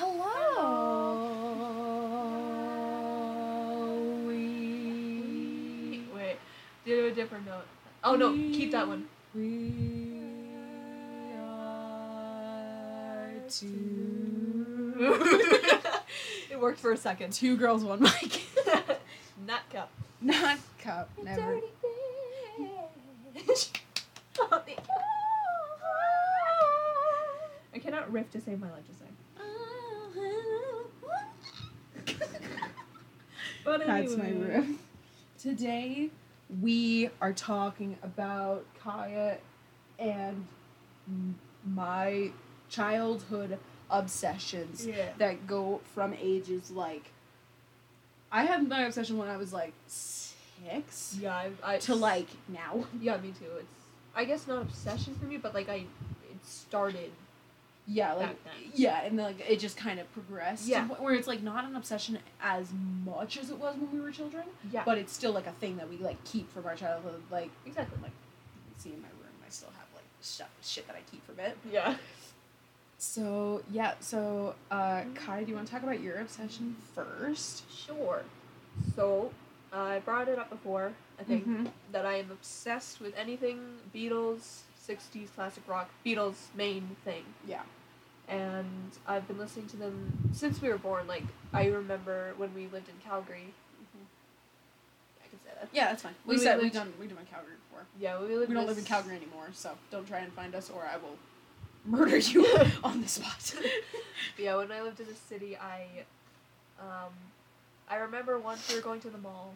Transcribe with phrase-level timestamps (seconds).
[0.00, 0.64] Hello.
[4.26, 6.06] We.
[6.14, 6.36] Wait,
[6.86, 7.66] do a different note.
[8.02, 9.08] Oh no, keep that one.
[9.34, 10.14] We
[11.38, 14.94] are two.
[16.50, 17.34] it worked for a second.
[17.34, 18.40] two girls, one mic.
[19.46, 19.90] Not cup.
[20.22, 21.10] Not cup.
[21.22, 21.60] Never.
[27.74, 28.86] I cannot riff to save my life.
[28.86, 29.09] Just saying.
[33.70, 34.80] But That's my room.
[35.38, 36.10] Today
[36.60, 39.36] we are talking about Kaya
[39.96, 40.44] and
[41.64, 42.32] my
[42.68, 45.10] childhood obsessions Yeah.
[45.18, 47.12] that go from ages like
[48.32, 52.86] I had my obsession when I was like six Yeah, I, I to like now.
[53.00, 53.52] Yeah, me too.
[53.60, 53.68] It's
[54.16, 57.12] I guess not obsession for me, but like I it started.
[57.86, 58.36] Yeah, like
[58.74, 60.64] yeah, and then like it just kind of progressed.
[60.64, 60.86] to Yeah.
[60.86, 62.68] wh- where it's like not an obsession as
[63.04, 64.84] much as it was when we were children, Yeah.
[64.84, 67.22] but it's still like a thing that we like keep from our childhood.
[67.30, 67.98] Like exactly.
[68.02, 71.00] like you can see in my room, I still have like stuff shit that I
[71.10, 71.56] keep from it.
[71.70, 71.96] Yeah.
[72.98, 77.64] So yeah, so uh, Kai, do you want to talk about your obsession first?
[77.72, 78.22] Sure.
[78.94, 79.32] So
[79.72, 80.92] I brought it up before.
[81.18, 81.70] I think Mhm.
[81.92, 87.24] that I am obsessed with anything Beatles, '60s classic rock, Beatles main thing.
[87.46, 87.62] Yeah.
[88.30, 91.06] And I've been listening to them since we were born.
[91.08, 93.52] Like I remember when we lived in Calgary.
[95.24, 95.68] I can say that.
[95.72, 96.14] Yeah, that's fine.
[96.24, 97.84] We We said we've lived- done we've done in Calgary before.
[97.98, 98.48] Yeah, we lived.
[98.48, 101.18] We don't live in Calgary anymore, so don't try and find us, or I will
[101.84, 102.46] murder you
[102.84, 103.54] on the spot.
[104.38, 105.86] yeah, when I lived in the city, I,
[106.78, 107.12] um,
[107.88, 109.54] I remember once we were going to the mall,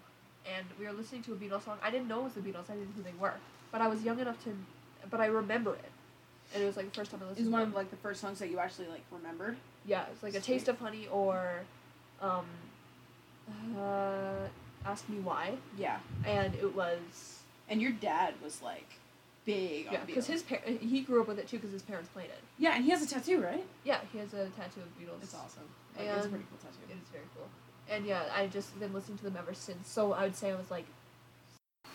[0.53, 1.79] and we were listening to a Beatles song.
[1.83, 2.69] I didn't know it was the Beatles.
[2.71, 3.35] I didn't know who they were,
[3.71, 4.57] but I was young enough to,
[5.11, 5.93] but I remember it,
[6.55, 7.47] and it was like the first time I listened.
[7.47, 9.57] Is to one of like the first songs that you actually like remembered.
[9.87, 11.63] yeah, it's like a taste of honey or,
[12.21, 12.45] um,
[13.79, 14.47] uh,
[14.85, 18.87] ask me why, Yeah, and it was and your dad was like
[19.45, 19.87] big.
[19.91, 22.43] yeah because his par- he grew up with it too because his parents played it.
[22.59, 23.65] yeah, and he has a tattoo, right?
[23.85, 25.23] Yeah, he has a tattoo of Beatles.
[25.23, 25.65] It's awesome.
[25.99, 26.91] Like, it's a pretty cool tattoo.
[26.91, 27.47] It is very cool.
[27.89, 29.89] And yeah, I've just been listening to them ever since.
[29.89, 30.87] So I would say I was like,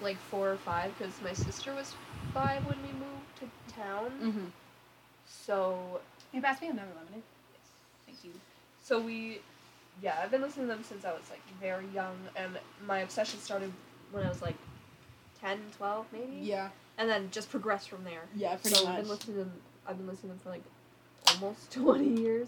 [0.02, 1.94] like four or five, because my sister was
[2.34, 3.19] five when we moved
[3.81, 4.12] town.
[4.22, 4.45] Mm-hmm.
[5.45, 6.00] So,
[6.31, 7.23] Hey, pass me another lemonade.
[7.53, 7.62] Yes.
[8.06, 8.31] Thank you.
[8.84, 9.40] so we,
[10.01, 13.39] yeah, I've been listening to them since I was like very young, and my obsession
[13.39, 13.72] started
[14.12, 14.56] when I was like
[15.41, 16.38] 10, 12 maybe.
[16.41, 18.23] Yeah, And then just progressed from there.
[18.35, 19.01] yeah, pretty so I've much.
[19.01, 19.53] been listening to them.
[19.88, 20.63] I've been listening to them for like
[21.41, 22.47] almost twenty years,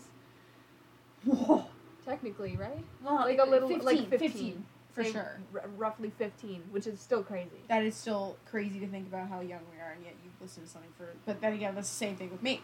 [1.25, 1.65] Whoa.
[2.05, 2.83] technically, right?
[3.03, 5.39] Well, Like a little, 15, like 15, 15, for sure.
[5.53, 7.61] r- roughly fifteen, which is still crazy.
[7.69, 10.65] That is still crazy to think about how young we are, and yet you've listened
[10.67, 11.07] to something for.
[11.25, 12.61] But then again, that's the same thing with me,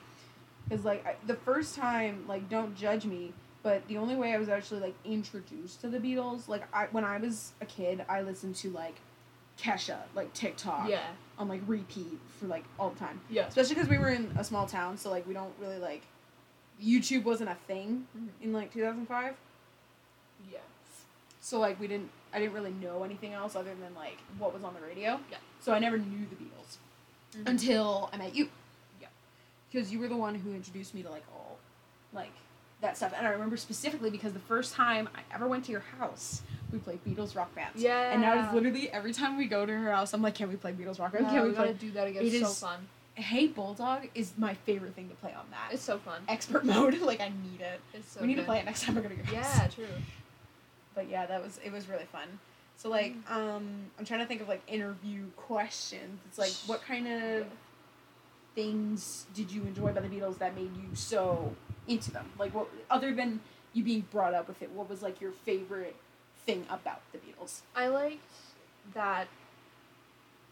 [0.67, 3.33] because like I, the first time, like don't judge me,
[3.63, 7.03] but the only way I was actually like introduced to the Beatles, like I when
[7.05, 8.95] I was a kid, I listened to like
[9.59, 11.01] Kesha, like TikTok, Yeah,
[11.39, 13.19] on like repeat for like all the time.
[13.29, 13.47] yeah.
[13.47, 16.03] Especially because we were in a small town, so like we don't really like.
[16.79, 18.27] YouTube wasn't a thing Mhm.
[18.39, 19.33] in like two thousand five.
[20.51, 20.59] Yeah.
[21.41, 24.63] So like we didn't I didn't really know anything else other than like what was
[24.63, 25.19] on the radio.
[25.31, 25.37] Yeah.
[25.61, 26.77] So I never knew the Beatles
[27.35, 27.49] Mhm.
[27.49, 28.49] until I met you.
[29.01, 29.07] Yeah.
[29.71, 31.57] Because you were the one who introduced me to like all
[32.13, 32.31] like
[32.81, 33.13] that stuff.
[33.17, 36.77] And I remember specifically because the first time I ever went to your house, we
[36.79, 37.81] played Beatles rock bands.
[37.81, 38.11] Yeah.
[38.11, 40.55] And now it's literally every time we go to her house, I'm like, can we
[40.57, 41.27] play Beatles rock bands?
[41.27, 42.23] Yeah, can we we play gotta do that again.
[42.23, 42.87] It It's so is- fun.
[43.15, 45.69] Hey Bulldog is my favorite thing to play on that.
[45.73, 46.21] It's so fun.
[46.27, 46.99] expert mode.
[46.99, 47.81] like I need it.
[47.95, 48.41] It's so we need good.
[48.41, 49.33] to play it next time I go to your house.
[49.57, 49.85] Yeah, true.
[50.97, 52.39] But yeah, that was it was really fun.
[52.75, 53.31] So like, Mm.
[53.31, 56.19] um, I'm trying to think of like interview questions.
[56.27, 57.45] It's like, what kind of
[58.55, 61.55] things did you enjoy by the Beatles that made you so
[61.87, 62.31] into them?
[62.39, 63.41] Like, what other than
[63.73, 65.95] you being brought up with it, what was like your favorite
[66.47, 67.61] thing about the Beatles?
[67.75, 68.23] I liked
[68.95, 69.27] that.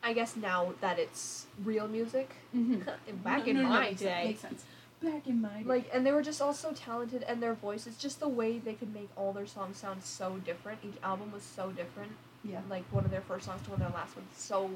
[0.03, 2.29] I guess now that it's real music.
[2.55, 3.15] Mm-hmm.
[3.23, 4.63] Back in my day, makes sense.
[5.03, 7.97] Back in my day, like, and they were just all so talented, and their voices,
[7.97, 10.79] just the way they could make all their songs sound so different.
[10.83, 12.11] Each album was so different.
[12.43, 14.69] yeah, Like one of their first songs to one of their last ones, so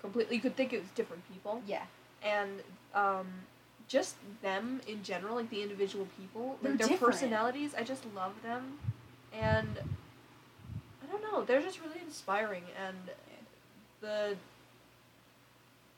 [0.00, 0.36] completely.
[0.36, 1.62] You could think it was different people.
[1.66, 1.84] yeah,
[2.22, 2.60] and
[2.94, 3.26] um,
[3.88, 7.12] just them in general, like the individual people, They're like their different.
[7.14, 7.74] personalities.
[7.74, 8.78] I just love them,
[9.32, 9.78] and
[11.02, 12.96] I don't know, they're just really inspiring, and
[14.00, 14.36] the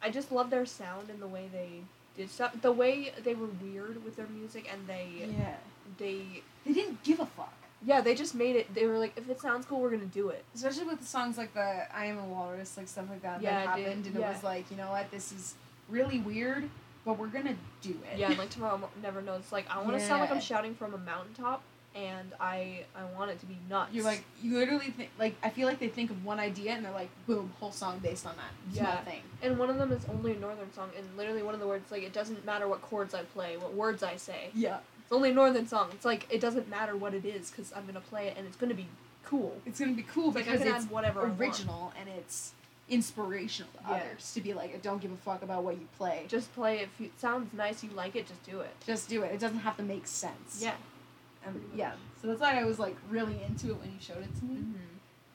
[0.03, 1.83] I just love their sound and the way they
[2.21, 2.51] did stuff.
[2.69, 2.95] The way
[3.27, 5.07] they were weird with their music, and they
[5.39, 5.57] yeah.
[6.03, 7.55] they They didn't give a fuck.
[7.91, 8.67] yeah they just made it.
[8.77, 10.43] They were like, if it sounds cool, we're gonna do it.
[10.55, 11.69] especially with the songs like the
[12.03, 14.65] "I Am a Walrus," like stuff like that Yeah, that happened, and it was like,
[14.71, 15.55] you know what, this is
[15.97, 16.65] really weird,
[17.05, 17.57] but we're gonna
[17.89, 18.19] do it.
[18.19, 19.47] Yeah, like tomorrow Mo- never knows.
[19.57, 21.63] Like I want to sound like I'm shouting from a mountaintop,
[21.95, 23.93] and I I want it to be nuts.
[23.93, 26.85] You're like you literally think like I feel like they think of one idea and
[26.85, 29.01] they're like boom whole song based on that small Yeah.
[29.05, 29.23] thing.
[29.43, 31.91] and one of them is only a northern song, and literally one of the words
[31.91, 34.51] like it doesn't matter what chords I play, what words I say.
[34.55, 35.91] Yeah, It's only a northern song.
[35.93, 38.57] It's like it doesn't matter what it is because I'm gonna play it and it's
[38.57, 38.87] gonna be
[39.25, 39.61] cool.
[39.67, 42.53] it's gonna be cool It's like I because it's whatever original and it's
[42.89, 43.97] inspirational to Yeah.
[43.97, 46.25] others to be like I don't give a fuck about what you play.
[46.29, 46.89] Just play it.
[46.99, 48.71] If it sounds nice, you like it, just do it.
[48.87, 49.33] Just do it.
[49.33, 50.61] It doesn't have to make sense.
[50.61, 50.75] Yeah.
[51.47, 51.93] And yeah.
[52.21, 54.57] So that's why I was like really into it when you showed it to me.
[54.57, 54.77] Mm-hmm.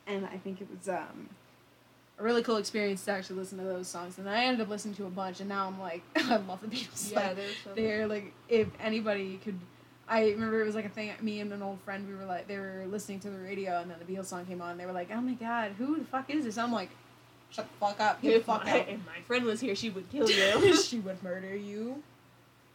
[0.08, 1.30] and I think it was um,
[2.20, 4.18] a really cool experience to actually listen to those songs.
[4.20, 6.68] And I ended up listening to a bunch, and now I'm like, I love the
[6.68, 7.12] Beatles.
[7.12, 9.60] Yeah, Like, there's so they're like, if anybody could,
[10.08, 11.12] I remember it was like a thing.
[11.22, 13.90] Me and an old friend, we were like, they were listening to the radio, and
[13.90, 14.72] then the Beatles song came on.
[14.72, 16.58] And they were like, oh my god, who the fuck is this?
[16.60, 16.90] I'm like,
[17.50, 18.90] shut the fuck up, get the If fuck my, out.
[18.90, 20.30] if my friend was here, she would kill
[20.62, 20.78] you.
[20.78, 22.04] she would murder you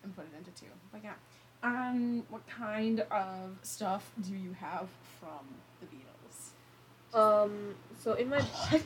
[0.02, 0.66] and put it into two.
[0.90, 1.12] But yeah.
[1.62, 4.88] Um, what kind of stuff do you have
[5.20, 5.46] from
[5.80, 7.18] the Beatles?
[7.18, 7.74] um.
[8.02, 8.42] So in my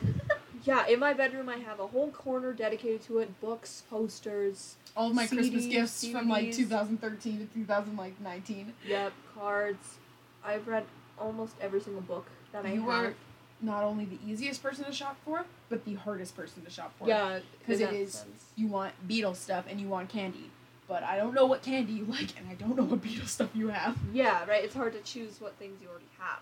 [0.65, 3.39] yeah, in my bedroom, I have a whole corner dedicated to it.
[3.39, 4.75] Books, posters.
[4.97, 8.73] All of my Christmas CDs, gifts from like 2013 to 2019.
[8.87, 9.95] Yep, cards.
[10.43, 10.85] I've read
[11.17, 13.05] almost every single book that I You have.
[13.05, 13.13] are
[13.61, 17.07] not only the easiest person to shop for, but the hardest person to shop for.
[17.07, 18.43] Yeah, because it is sense.
[18.55, 20.51] You want Beatles stuff and you want candy.
[20.87, 23.49] But I don't know what candy you like and I don't know what Beatles stuff
[23.55, 23.97] you have.
[24.13, 24.63] Yeah, right.
[24.63, 26.39] It's hard to choose what things you already have.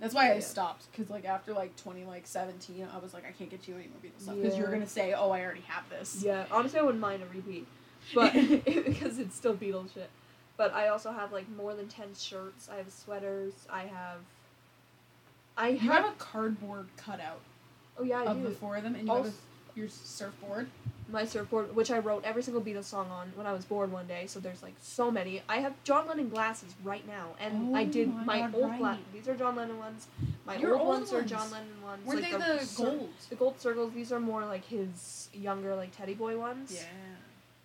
[0.00, 0.86] That's why I stopped.
[0.90, 3.84] Because like after like 20, like 17, I was like, I can't get you any
[3.88, 4.36] more Beatles stuff.
[4.36, 6.22] Because you're going to say, oh, I already have this.
[6.24, 7.66] Yeah, honestly, I wouldn't mind a repeat,
[8.14, 8.32] but
[8.64, 10.10] because it's still Beatles shit.
[10.56, 12.68] But I also have like more than ten shirts.
[12.72, 13.52] I have sweaters.
[13.70, 14.18] I have.
[15.56, 16.04] I You have.
[16.04, 17.40] have a cardboard cutout
[17.98, 18.48] oh yeah, I of do.
[18.48, 20.68] the four of them and you Also- have a, your surfboard.
[21.10, 24.06] My surfboard, which I wrote every single Beatles song on when I was bored one
[24.06, 24.26] day.
[24.26, 25.40] So there's like so many.
[25.48, 28.54] I have John Lennon glasses right now, and oh I Oh did my my, God,
[28.54, 28.78] old right.
[28.78, 29.04] glasses.
[29.14, 30.06] These are John Lennon ones.
[30.44, 31.22] My Your old, old ones, are.
[31.22, 32.04] John Lennon ones.
[32.06, 33.08] Were like they the cir- gold?
[33.30, 33.92] The gold circles.
[33.94, 36.72] These are more like his younger, like Teddy Boy ones.
[36.74, 36.82] Yeah.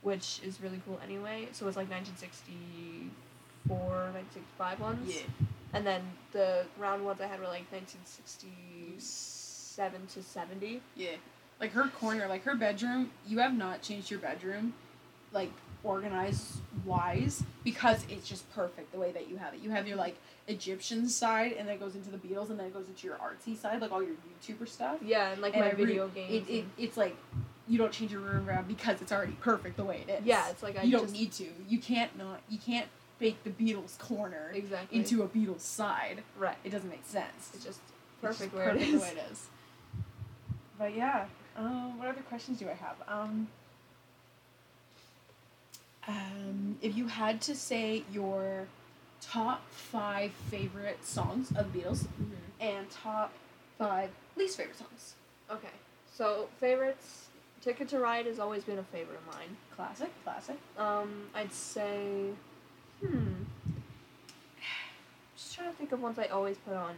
[0.02, 1.48] Which is really cool anyway.
[1.54, 5.16] So it's like 1964, 1965 ones.
[5.16, 5.22] Yeah.
[5.74, 6.02] And then
[6.34, 10.82] the round ones I had were like 1967 to 70.
[10.96, 11.10] Yeah.
[11.60, 14.74] Like her corner, like her bedroom, you have not changed your bedroom,
[15.32, 15.52] like
[15.84, 19.62] organized wise, because it's just perfect the way that you have it.
[19.62, 20.18] You have your like
[20.48, 23.16] Egyptian side, and then it goes into the Beatles, and then it goes into your
[23.18, 24.98] artsy side, like all your YouTuber stuff.
[25.02, 26.48] Yeah, and like And my every- video games.
[26.50, 27.16] It, it, it's like
[27.68, 30.26] you don't change your room around because it's already perfect the way it is.
[30.26, 31.46] yeah, it's like I you don't just, need to.
[31.70, 32.42] You can't not.
[32.50, 32.88] You can't
[33.20, 36.24] bake the Beatles corner exactly into a Beatles side.
[36.38, 36.58] right.
[36.66, 37.52] It doesn't make sense.
[37.54, 39.48] It's just It's perfect where perfect it the way it is.
[40.78, 41.26] But yeah,
[41.58, 42.96] um, what other questions do I have?
[43.08, 43.48] Um,
[46.08, 48.68] um, if you had to say your
[49.22, 52.36] top five favorite songs of the Beatles Mhm.
[52.60, 53.32] and top
[53.78, 55.16] five least favorite songs,
[55.50, 55.70] Okay,
[56.12, 57.28] so favorites.
[57.62, 59.56] Ticket to Ride has always been a favorite of mine.
[59.76, 60.58] classic, classic.
[60.78, 62.34] Um, I'd say,
[63.00, 63.44] hmm.
[65.38, 66.96] Just trying to think of ones I always put on.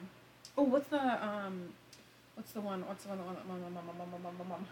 [0.57, 1.73] Oh, what's the um,
[2.35, 2.85] what's the one?
[2.87, 3.17] What's the one?
[3.19, 3.35] The one?
[3.47, 4.65] Mom, mom, mom, mom, mom, mom, mom.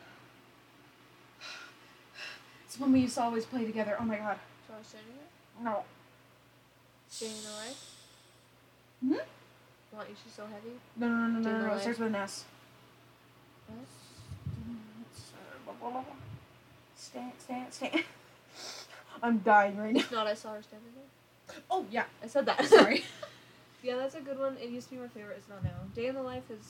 [2.65, 3.95] It's one we used to always play together.
[4.00, 4.39] Oh my god.
[4.68, 5.63] Shall I sing it?
[5.63, 5.83] No.
[7.07, 7.77] Staying Alive?
[9.00, 9.96] Hmm?
[9.96, 10.79] Want You She's So Heavy?
[10.98, 11.74] No, no, no, no, no, no.
[11.74, 12.46] It starts with an S.
[13.70, 13.88] Yes.
[16.96, 18.03] Stand, stand, stand.
[19.22, 20.03] I'm dying right now.
[20.12, 21.62] Not, I saw her standing there.
[21.70, 22.05] Oh yeah.
[22.24, 22.65] I said that.
[22.65, 23.03] Sorry.
[23.84, 24.58] yeah, that's a good one.
[24.58, 25.36] It used to be my favorite.
[25.38, 25.70] It's not now.
[25.93, 26.65] Day in the Life is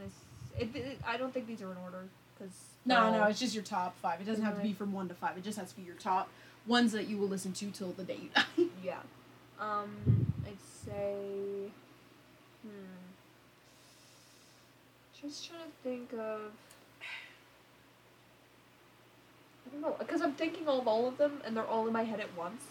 [0.00, 0.60] nice.
[0.60, 2.04] It, it, I don't think these are in order
[2.38, 2.52] because
[2.84, 4.20] No, no, it's just your top five.
[4.20, 5.36] It doesn't have to be from one to five.
[5.36, 6.28] It just has to be your top
[6.66, 8.64] ones that you will listen to till the day you die.
[8.84, 8.98] yeah.
[9.60, 11.70] Um, I'd say.
[12.62, 12.96] Hmm.
[15.20, 16.40] Just trying to think of.
[19.66, 22.02] I don't know, because I'm thinking of all of them, and they're all in my
[22.02, 22.62] head at once.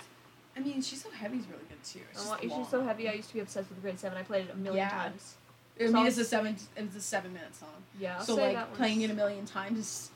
[0.57, 2.01] I mean, she's so heavy is really good too.
[2.11, 2.39] It's long.
[2.41, 3.07] She's so heavy.
[3.07, 4.17] I used to be obsessed with grade seven.
[4.17, 4.89] I played it a million Yeah.
[4.89, 5.35] times.
[5.79, 6.55] I mean, it's a seven.
[6.75, 7.69] It's a seven minute song.
[7.99, 10.11] Yeah, I'll so say like that playing it a million times is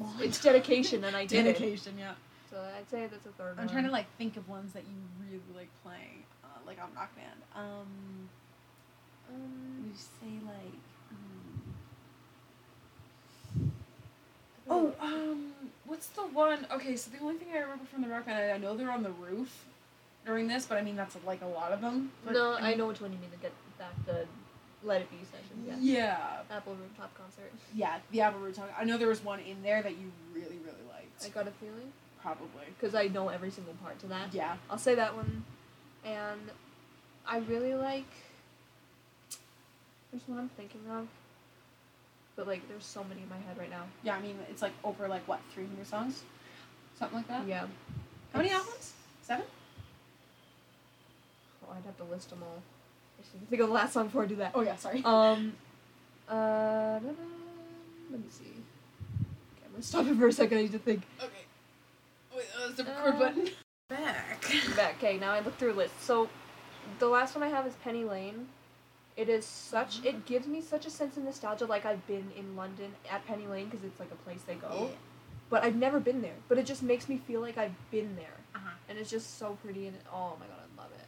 [0.00, 1.58] It's, it's dedication, and I did it.
[1.58, 1.94] dedication.
[1.98, 2.12] Yeah.
[2.50, 3.68] So I'd say that's a third I'm one.
[3.68, 4.94] trying to like think of ones that you
[5.30, 7.40] really like playing, uh, like on Rock Band.
[7.54, 8.28] Um,
[9.30, 10.80] Um, you say like.
[11.10, 11.72] Um,
[14.68, 15.52] oh, um,
[15.86, 16.66] what's the one?
[16.72, 18.90] Okay, so the only thing I remember from the Rock Band, I, I know they're
[18.90, 19.64] on the roof
[20.24, 22.12] during this, but I mean that's like a lot of them.
[22.24, 24.26] But, no, I mean- know which one you mean to get back the
[24.84, 25.64] Let It Be session.
[25.66, 25.76] Yeah.
[25.80, 27.52] Yeah, Apple Rooftop concert.
[27.74, 28.68] yeah, the Apple Root song.
[28.78, 31.24] I know there was one in there that you really, really liked.
[31.24, 31.92] I got a feeling.
[32.20, 32.66] Probably.
[32.78, 34.32] because I know every single part to that.
[34.32, 34.56] Yeah.
[34.70, 35.44] I'll say that one,
[36.04, 36.40] and
[37.26, 38.06] I really like.
[40.12, 41.08] There's one I'm thinking of,
[42.36, 43.84] but like there's so many in my head right now.
[44.04, 46.22] Yeah, I mean, it's like over like what, 300 songs?
[46.98, 47.46] Something like that?
[47.46, 47.66] Yeah.
[48.32, 48.92] How many albums?
[49.22, 49.44] Seven?
[51.64, 52.62] Oh, I'd have to list them all.
[53.50, 54.52] Think of the last song before I do that.
[54.54, 55.02] Oh, yeah, sorry.
[55.04, 55.52] Um,
[56.28, 57.08] uh, da-da,
[58.10, 58.44] let me see.
[58.44, 60.58] Okay, I'm gonna stop it for a second.
[60.58, 61.02] I need to think.
[61.20, 61.32] okay.
[62.36, 63.48] Wait, uh, that's the record Uh, button.
[63.88, 64.44] Back.
[64.76, 64.94] Back.
[64.98, 66.00] Okay, now I look through a list.
[66.02, 66.28] So,
[66.98, 68.48] the last one I have is Penny Lane.
[69.16, 70.02] It is such.
[70.04, 73.46] It gives me such a sense of nostalgia, like I've been in London at Penny
[73.46, 74.88] Lane because it's like a place they go.
[74.88, 74.96] Yeah.
[75.50, 76.32] But I've never been there.
[76.48, 78.70] But it just makes me feel like I've been there, Uh-huh.
[78.88, 81.06] and it's just so pretty and oh my god, I love it.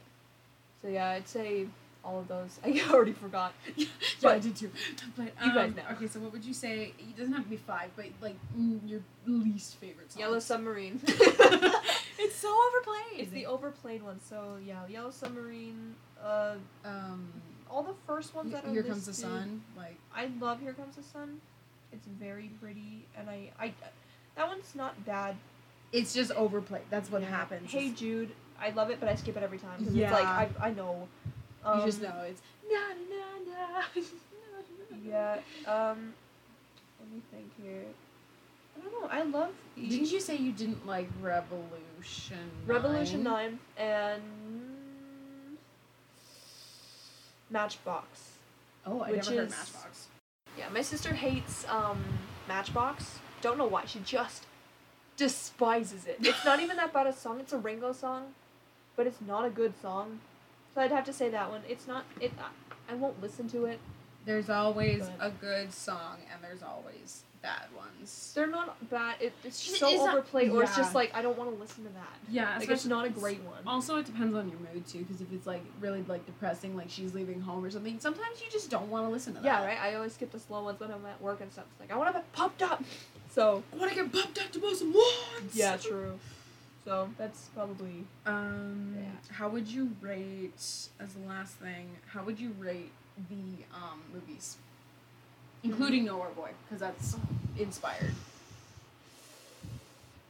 [0.83, 1.65] So yeah, I'd say
[2.05, 2.59] all of those.
[2.65, 3.53] I already forgot.
[3.75, 3.87] yeah,
[4.21, 4.71] But- I did too.
[5.17, 5.83] But You guys um, know.
[5.93, 6.93] Okay, so what would you say?
[6.99, 10.19] It doesn't have to be five, but like mm, your least favorite song.
[10.21, 10.99] Yellow Submarine.
[11.05, 13.19] it's so overplayed.
[13.21, 14.19] It's the overplayed one.
[14.21, 15.95] So yeah, Yellow Submarine.
[16.23, 17.27] Uh, um.
[17.69, 19.61] all the first ones that are Here comes the sun.
[19.77, 21.41] Like I love Here Comes the Sun.
[21.91, 23.73] It's very pretty, and I, I,
[24.35, 25.35] that one's not bad.
[25.93, 26.83] it's just overplayed.
[26.89, 27.29] That's what Yeah.
[27.29, 27.71] happens.
[27.71, 30.05] Hey Jude, I love it, but I skip it every time Yeah.
[30.05, 31.07] it's like I, I know.
[31.65, 32.41] Um, you just know it's
[32.71, 32.79] na
[33.09, 33.81] na na.
[33.95, 34.01] na.
[35.05, 35.37] Yeah.
[35.67, 36.13] Um.
[36.99, 37.83] Let me think here.
[38.77, 39.07] I don't know.
[39.09, 39.51] I love.
[39.75, 42.37] the- Didn't you say you didn't like Revolution?
[42.65, 43.33] Revolution 9?
[43.33, 44.21] Nine and
[47.49, 48.31] Matchbox.
[48.85, 50.07] Oh, I never heard Matchbox.
[50.57, 52.03] Yeah, my sister hates um,
[52.47, 53.19] Matchbox.
[53.41, 53.85] Don't know why.
[53.85, 54.45] She just
[55.17, 56.17] despises it.
[56.21, 57.39] It's not even that bad a song.
[57.39, 58.33] It's a Ringo song,
[58.95, 60.19] but it's not a good song.
[60.75, 61.61] So I'd have to say that one.
[61.67, 62.03] It's not.
[62.19, 62.33] It.
[62.39, 62.49] I-
[62.87, 63.79] I won't listen to it.
[64.25, 68.31] There's always But- a good song, and there's always bad ones.
[68.35, 69.15] They're not bad.
[69.19, 71.55] It, it's just so it's not- overplayed, or it's just like I don't want to
[71.59, 72.13] listen to that.
[72.29, 73.57] Yeah, Like it's not a great one.
[73.65, 76.89] Also, it depends on your mood too, because if it's like really like depressing, like
[76.91, 79.45] she's leaving home or something, sometimes you just don't want to listen to that.
[79.45, 79.79] Yeah, right.
[79.81, 81.65] I always skip the slow ones when I'm at work and stuff.
[81.71, 82.83] It's like I want to be pumped up.
[83.31, 85.55] So I want to get pumped up to most once.
[85.55, 86.19] yeah, true.
[86.85, 89.33] So that's probably Um, Yeah.
[89.33, 90.53] how would you rate
[90.99, 91.97] as the last thing?
[92.07, 92.91] How would you rate
[93.29, 94.57] the um movies,
[95.63, 97.15] including Nowhere Boy, because that's
[97.57, 98.13] inspired.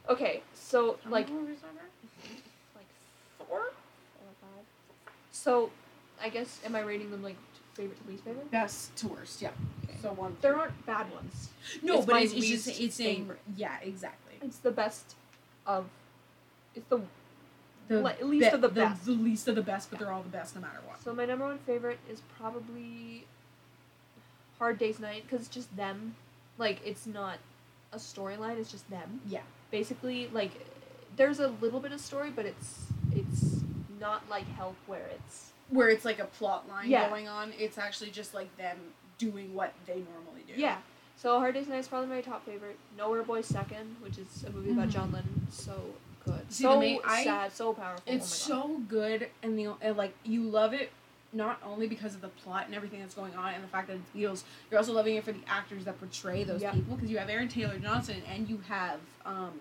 [0.08, 0.42] okay.
[0.54, 1.90] So How like many movies are there?
[2.76, 2.86] like
[3.38, 4.64] four or five.
[5.32, 5.70] So
[6.22, 7.36] I guess am I rating them like
[7.74, 8.50] favorite to least favorite?
[8.50, 9.50] Best to worst, yeah.
[9.84, 9.98] Okay.
[10.00, 10.36] So one.
[10.40, 11.50] There aren't bad ones.
[11.82, 14.34] no, it's but it's, it's just it's saying yeah, exactly.
[14.40, 15.16] It's the best
[15.66, 15.84] of.
[16.76, 17.00] It's the
[17.88, 19.04] The Like, least of the best.
[19.06, 21.00] The least of the best, but they're all the best no matter what.
[21.02, 23.26] so my number one favorite is probably
[24.58, 26.14] Hard Day's Night because it's just them.
[26.58, 27.38] Like it's not
[27.92, 28.58] a storyline.
[28.58, 29.20] It's just them.
[29.26, 29.42] Yeah.
[29.70, 30.52] Basically, like
[31.16, 33.60] there's a little bit of story, but it's it's
[34.00, 37.08] not like Help where it's Where it's like a plot line Yeah.
[37.08, 37.52] going on.
[37.58, 38.78] It's actually just like them
[39.18, 40.54] doing what they normally do.
[40.60, 40.78] Yeah.
[41.16, 42.78] So Hard Day's Night is probably my top favorite.
[42.98, 44.92] Nowhere Boy second, which is a movie about Mhm.
[44.92, 45.46] John Lennon.
[45.50, 45.94] So
[46.26, 46.52] good.
[46.52, 48.02] See, so main- I- sad, so powerful.
[48.06, 50.90] It's oh so good, and the and like you love it
[51.32, 53.96] not only because of the plot and everything that's going on and the fact that
[53.96, 54.44] it's Beatles.
[54.70, 57.48] You're also loving it for the actors that portray those people because you have Aaron
[57.48, 59.52] Taylor Johnson and you have um,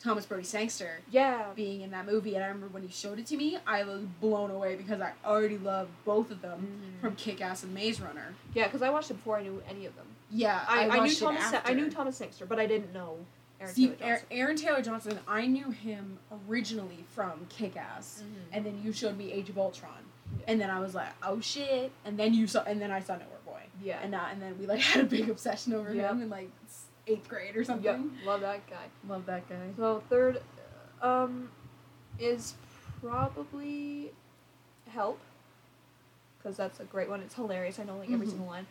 [0.00, 1.46] Thomas Brodie Sangster Yeah.
[1.54, 2.34] being in that movie.
[2.34, 5.12] And I remember when he showed it to me, I was blown away because I
[5.24, 6.66] already loved both of them
[6.98, 7.00] Mhm.
[7.00, 8.34] from Kick Ass and Maze Runner.
[8.52, 10.06] Yeah, because I watched it before I knew any of them.
[10.30, 11.50] Yeah, I, I, knew watched it Thomas.
[11.50, 13.16] Sa- I knew Thomas Sangster, but I didn't know
[13.60, 18.22] Aaron See, Taylor Aaron, Taylor Johnson, I knew him originally from Kick Ass.
[18.24, 18.34] Mhm.
[18.56, 19.90] and then you showed me Age of Ultron,
[20.38, 20.44] Yeah.
[20.48, 23.14] and then I was like, oh shit, and then you saw, and then I saw
[23.14, 23.98] Nowhere Boy, Yeah.
[24.02, 26.10] and uh, and then we like had a big obsession over Yep.
[26.12, 26.50] him in like
[27.06, 27.66] eighth grade or Yep.
[27.66, 28.18] something.
[28.24, 28.86] Love that guy.
[29.08, 29.70] Love that guy.
[29.76, 30.42] So third,
[31.02, 31.50] um,
[32.18, 32.54] is
[33.00, 34.12] probably
[34.90, 35.18] Help,
[36.38, 37.20] because that's a great one.
[37.20, 37.78] It's hilarious.
[37.78, 38.30] I know like every Mhm.
[38.30, 38.66] single line.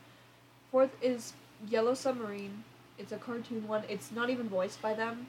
[0.72, 1.34] Fourth is
[1.68, 2.64] Yellow Submarine.
[3.00, 3.84] It's a cartoon one.
[3.90, 5.28] It's not even voiced by them.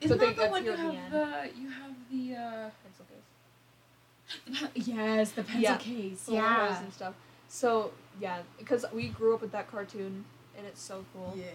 [0.00, 4.70] Isn't they that the one you have the the you have the uh Pencil case.
[4.74, 5.76] the yes the pencil Yeah.
[5.78, 7.14] case yeah and stuff.
[7.48, 10.24] So yeah, because we grew up with that cartoon,
[10.56, 11.34] and it's so cool.
[11.36, 11.52] yeah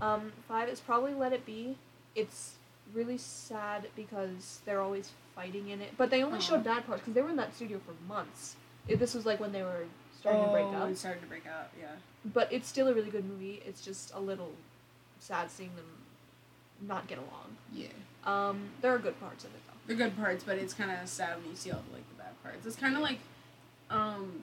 [0.00, 1.76] Um, five is probably Let It Be.
[2.14, 2.54] It's
[2.94, 6.42] really sad because they're always fighting in it, but they only Aw.
[6.42, 8.56] showed bad parts because they were in that studio for months.
[8.86, 9.84] It, this was like when they were
[10.18, 11.88] starting to break Oh, up, started to break up yeah
[12.24, 13.62] but it's still a really good movie.
[13.66, 14.52] It's just a little
[15.18, 15.84] sad seeing them
[16.86, 17.56] not get along.
[17.72, 17.88] yeah
[18.24, 19.92] Um, there are good parts of it though.
[19.92, 22.22] the good parts but it's kind of sad when you see all the like the
[22.22, 23.18] bad parts it's kind of like
[23.90, 24.42] um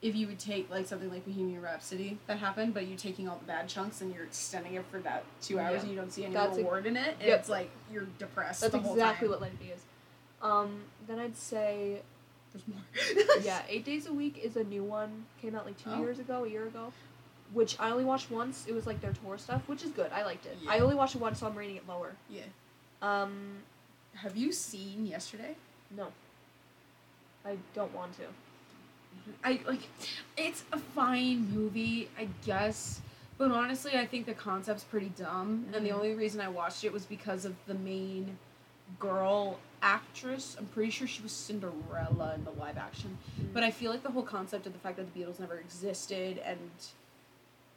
[0.00, 3.36] if you would take like something like Bohemian Rhapsody that happened, but you're taking all
[3.36, 5.80] the bad chunks and you're extending it for that two hours Yeah.
[5.80, 7.40] and you don't see any That's a- reward in it, and Yep.
[7.40, 9.40] it's like you're depressed That's the whole exactly time.
[9.40, 9.80] what Be is.
[10.40, 12.02] Um, then I'd say
[12.52, 12.78] There's more.
[13.42, 15.26] yeah, Eight Days a Week is a new one.
[15.42, 15.98] Came out like two Oh.
[16.00, 16.92] years ago, a year ago.
[17.52, 18.66] Which I only watched once.
[18.68, 20.12] It was like their tour stuff, which is good.
[20.12, 20.56] I liked it.
[20.68, 22.12] I only watched it once, so I'm rating it lower.
[22.28, 22.42] yeah.
[23.00, 23.58] Um,
[24.14, 25.54] Have you seen yesterday?
[25.90, 26.08] no.
[27.44, 28.24] I don't want to.
[29.44, 29.80] I like
[30.36, 33.00] it's a fine movie, I guess.
[33.38, 35.94] But honestly, I think the concept's pretty dumb, and the Mhm.
[35.94, 38.36] only reason I watched it was because of the main
[38.98, 40.56] girl actress.
[40.58, 43.16] I'm pretty sure she was Cinderella in the live action.
[43.40, 43.52] Mm.
[43.54, 46.38] But I feel like the whole concept of the fact that the Beatles never existed
[46.38, 46.58] and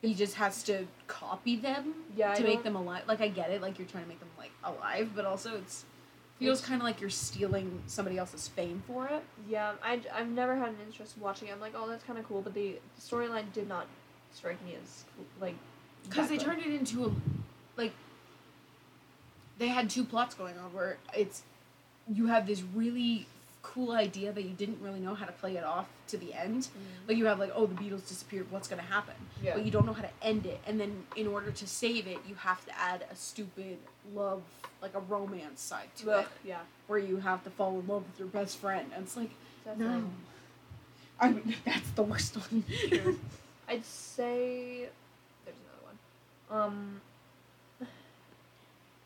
[0.02, 3.04] he just has to copy them Yeah, to make them alive.
[3.08, 5.86] Like I get it, like you're trying to make them like alive, but also it's
[6.40, 9.24] feels kind of like you're stealing somebody else's fame for it.
[9.48, 11.52] Yeah, I, I've never had an interest in watching it.
[11.52, 13.86] I'm like, oh, that's kind of cool, but the storyline did not
[14.34, 15.56] strike me as cool, like.
[16.10, 17.12] because they turned it into a
[17.78, 17.94] like
[19.60, 21.44] they had two plots going on where it's
[22.12, 23.28] you have this really
[23.64, 26.64] cool idea that you didn't really know how to play it off to the end
[26.64, 27.08] Mm.
[27.08, 29.14] like you have like oh the beatles disappeared what's going to happen
[29.44, 29.54] Yeah.
[29.56, 32.18] but you don't know how to end it and then in order to save it
[32.28, 33.78] you have to add a stupid
[34.16, 34.42] love
[34.82, 36.60] like a romance side to Ugh, it yeah.
[36.88, 39.30] where you have to fall in love with your best friend and it's like
[39.64, 40.04] That's no
[41.20, 43.14] I mean, that's the worst one Sure.
[43.70, 44.90] I'd say
[45.46, 45.84] there's another
[46.50, 46.60] one.
[46.64, 47.02] Um,
[47.82, 47.86] I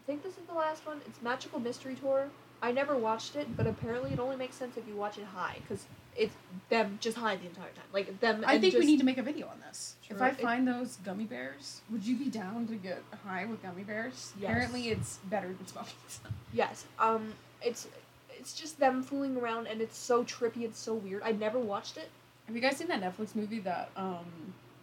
[0.07, 1.01] think this is the last one.
[1.07, 2.29] It's Magical Mystery Tour.
[2.65, 5.57] I never watched it, but apparently it only makes sense if you watch it high,
[5.61, 5.85] because
[6.17, 6.33] it's
[6.69, 7.85] them just high the entire time.
[7.93, 8.43] Like them.
[8.47, 9.95] I think we need to make a video on this.
[10.09, 10.19] If.
[10.19, 13.83] I It- find those gummy bears, would you be down to get high with gummy
[13.83, 14.33] bears?
[14.39, 14.49] Yes.
[14.49, 15.93] Apparently, it's better than smoking.
[16.53, 16.85] Yes.
[16.97, 17.33] Um.
[17.61, 17.87] It's
[18.31, 20.63] it's just them fooling around, and it's so trippy.
[20.63, 21.21] It's so weird.
[21.23, 22.09] I never watched it.
[22.47, 24.25] Have you guys seen that Netflix movie that, um,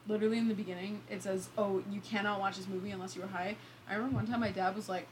[0.07, 3.29] literally in the beginning it says, "Oh, you cannot watch this movie unless you were
[3.29, 3.57] high."
[3.89, 5.09] I remember one time my dad was like,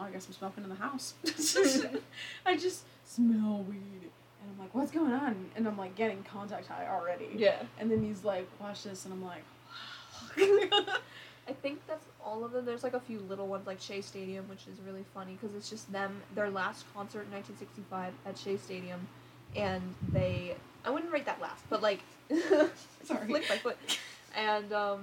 [0.00, 1.14] "Well, I guess I'm smoking in the house."
[2.46, 6.66] I just smell weed, and I'm like, "What's going on?" And I'm like getting contact
[6.66, 7.28] high already.
[7.36, 7.62] Yeah.
[7.78, 9.44] And then he's like, "Watch this," and I'm like,
[10.38, 10.96] "Wow."
[11.48, 12.64] I think that's all of them.
[12.64, 15.68] There's like a few little ones like Shea Stadium, which is really funny because it's
[15.68, 19.06] just them, their last concert in 1965 at Shea Stadium,
[19.56, 19.82] and
[20.12, 22.00] they, I wouldn't rate that last, but like,
[23.04, 23.26] Sorry.
[23.26, 23.76] flick by foot,
[24.36, 25.00] and um,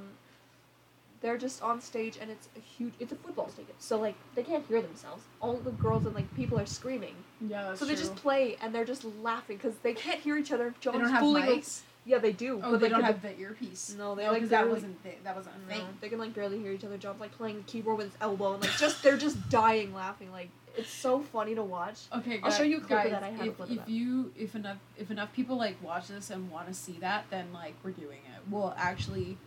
[1.22, 4.44] they're just on stage and it's a huge, it's a football stadium, so like they
[4.44, 5.24] can't hear themselves.
[5.42, 8.04] All the girls and like people are screaming, yeah, so they true.
[8.04, 10.70] just play and they're just laughing because they can't hear each other.
[10.70, 11.46] They John's don't have fooling.
[11.46, 11.82] mics.
[12.06, 12.62] Yeah, they do.
[12.64, 13.94] Oh, but they like, don't have the earpiece.
[13.98, 15.88] No, they no, like that wasn't th- that wasn't a No, thing.
[16.00, 16.98] they can like barely hear each other.
[16.98, 20.32] John's like playing the keyboard with his elbow, and like just they're just dying laughing.
[20.32, 22.04] Like it's so funny to watch.
[22.16, 23.24] Okay, I'll show you a clip of that.
[23.24, 23.90] I have if, if that.
[23.90, 27.52] you if enough if enough people like watch this and want to see that, then
[27.54, 28.42] like we're doing it.
[28.50, 29.38] We'll actually,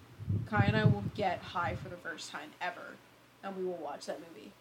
[0.47, 2.97] Kai and I will get high for the first time ever,
[3.45, 4.53] and we will watch that movie,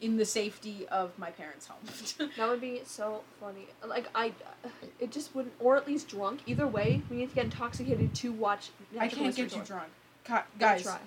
[0.00, 2.30] in the safety of my parents' home.
[2.36, 3.66] That would be so funny.
[3.86, 4.28] Like I,
[4.64, 4.68] uh,
[4.98, 6.40] it just wouldn't, or at least drunk.
[6.46, 8.70] Either way, we need to get intoxicated to watch.
[8.98, 9.88] I can't Mystery get you drunk,
[10.24, 10.82] Kai, Give it a guys.
[10.82, 10.98] try.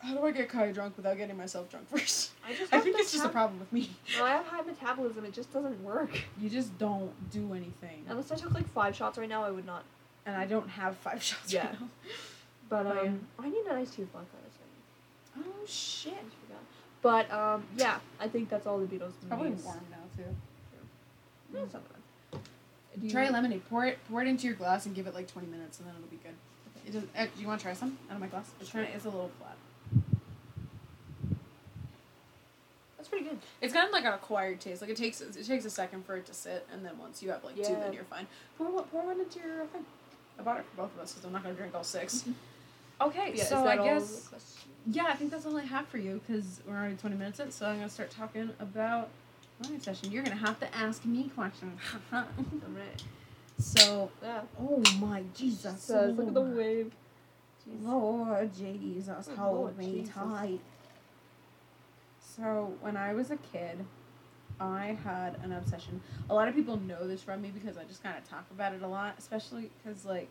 [0.00, 2.32] How do I get Kai drunk without getting myself drunk first?
[2.44, 2.72] I just.
[2.74, 3.90] I think it's just a problem with me.
[4.18, 5.24] No, I have high metabolism.
[5.24, 6.10] It just doesn't work.
[6.40, 8.04] You just don't do anything.
[8.08, 9.84] Unless I took like five shots right now, I would not.
[10.26, 11.66] and I don't have five shots Yeah.
[11.66, 11.88] right now.
[12.72, 13.44] But Oh, um, yeah.
[13.44, 14.28] I need an iced tea with vodka.
[15.38, 16.14] Oh shit!
[16.14, 16.54] I.
[17.02, 19.64] But um, yeah, I think that's all the Beatles It's probably movies.
[19.66, 20.30] warm now too.
[21.52, 21.82] No, it's not
[22.32, 22.40] bad.
[22.98, 23.68] Do you- Try lemonade.
[23.68, 23.98] Pour it.
[24.08, 26.16] Pour it into your glass and give it like twenty minutes, and then it'll be
[26.16, 26.32] good.
[26.86, 28.50] It does, uh, do you want to try some out of my glass?
[28.58, 28.86] It's trying.
[28.86, 29.56] It's a little flat.
[32.96, 33.38] That's pretty good.
[33.60, 34.80] It's kind of like an acquired taste.
[34.80, 37.30] Like it takes it takes a second for it to sit, and then once you
[37.32, 38.26] have like two, then you're fine.
[38.56, 38.84] Pour one.
[38.84, 39.84] Pour one into your thing.
[40.38, 42.24] I bought it for both of us because I'm not gonna drink all six.
[43.02, 44.30] Okay, Yeah, so I guess
[44.86, 47.50] yeah, I think that's all I have for you because we're already twenty minutes in.
[47.50, 49.08] So I'm gonna start talking about
[49.62, 50.10] my session.
[50.12, 51.80] You're gonna have to ask me questions.
[52.12, 53.02] Alright.
[53.58, 54.42] so, Yeah.
[54.60, 55.88] oh my Jesus!
[55.88, 56.92] Look at the wave.
[57.68, 57.84] Jeez.
[57.86, 60.14] Lord Jesus, hold Lord me Jesus.
[60.14, 60.60] tight.
[62.20, 63.84] So when I was a kid,
[64.60, 66.00] I had an obsession.
[66.30, 68.74] A lot of people know this from me because I just kind of talk about
[68.74, 70.28] it a lot, especially because like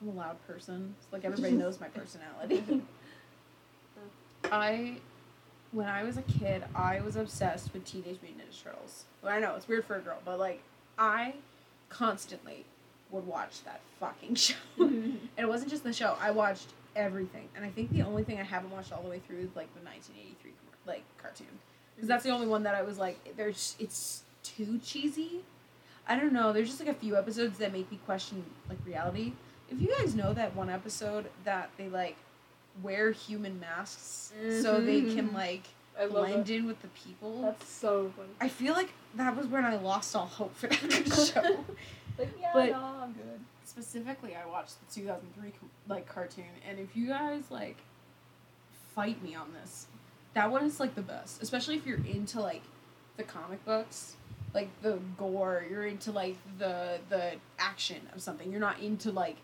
[0.00, 0.94] I'm a loud person.
[0.98, 2.62] It's like everybody knows my personality.
[4.44, 4.96] I,
[5.72, 9.04] when I was a kid, I was obsessed with Teenage Mutant Ninja Turtles.
[9.22, 10.62] Well, I know it's weird for a girl, but like
[10.98, 11.34] I
[11.88, 12.64] constantly
[13.10, 14.54] would watch that fucking show.
[14.78, 16.16] And it wasn't just the show.
[16.20, 19.20] I watched everything, and I think the only thing I haven't watched all the way
[19.26, 20.52] through is like the 1983
[20.86, 21.46] like cartoon,
[21.94, 25.42] because that's the only one that I was like, there's it's too cheesy.
[26.08, 26.52] I don't know.
[26.52, 29.32] There's just like a few episodes that make me question like reality.
[29.70, 32.16] If you guys know that one episode that they like
[32.82, 35.34] wear human masks so they can Mhm.
[35.34, 35.62] like
[35.98, 37.40] I blend in with the people.
[37.42, 38.28] That's so funny.
[38.40, 40.78] I feel like that was when I lost all hope for that
[41.34, 41.64] show.
[42.18, 43.40] Like yeah, But- no, I'm good.
[43.64, 45.52] Specifically, I watched the 2003
[45.88, 47.76] like cartoon, and if you guys like
[48.94, 49.86] fight me on this,
[50.34, 51.42] that one is like the best.
[51.42, 52.62] Especially if you're into like
[53.16, 54.16] the comic books,
[54.54, 55.64] like the gore.
[55.68, 58.50] You're into like the the action of something.
[58.50, 59.36] You're not into like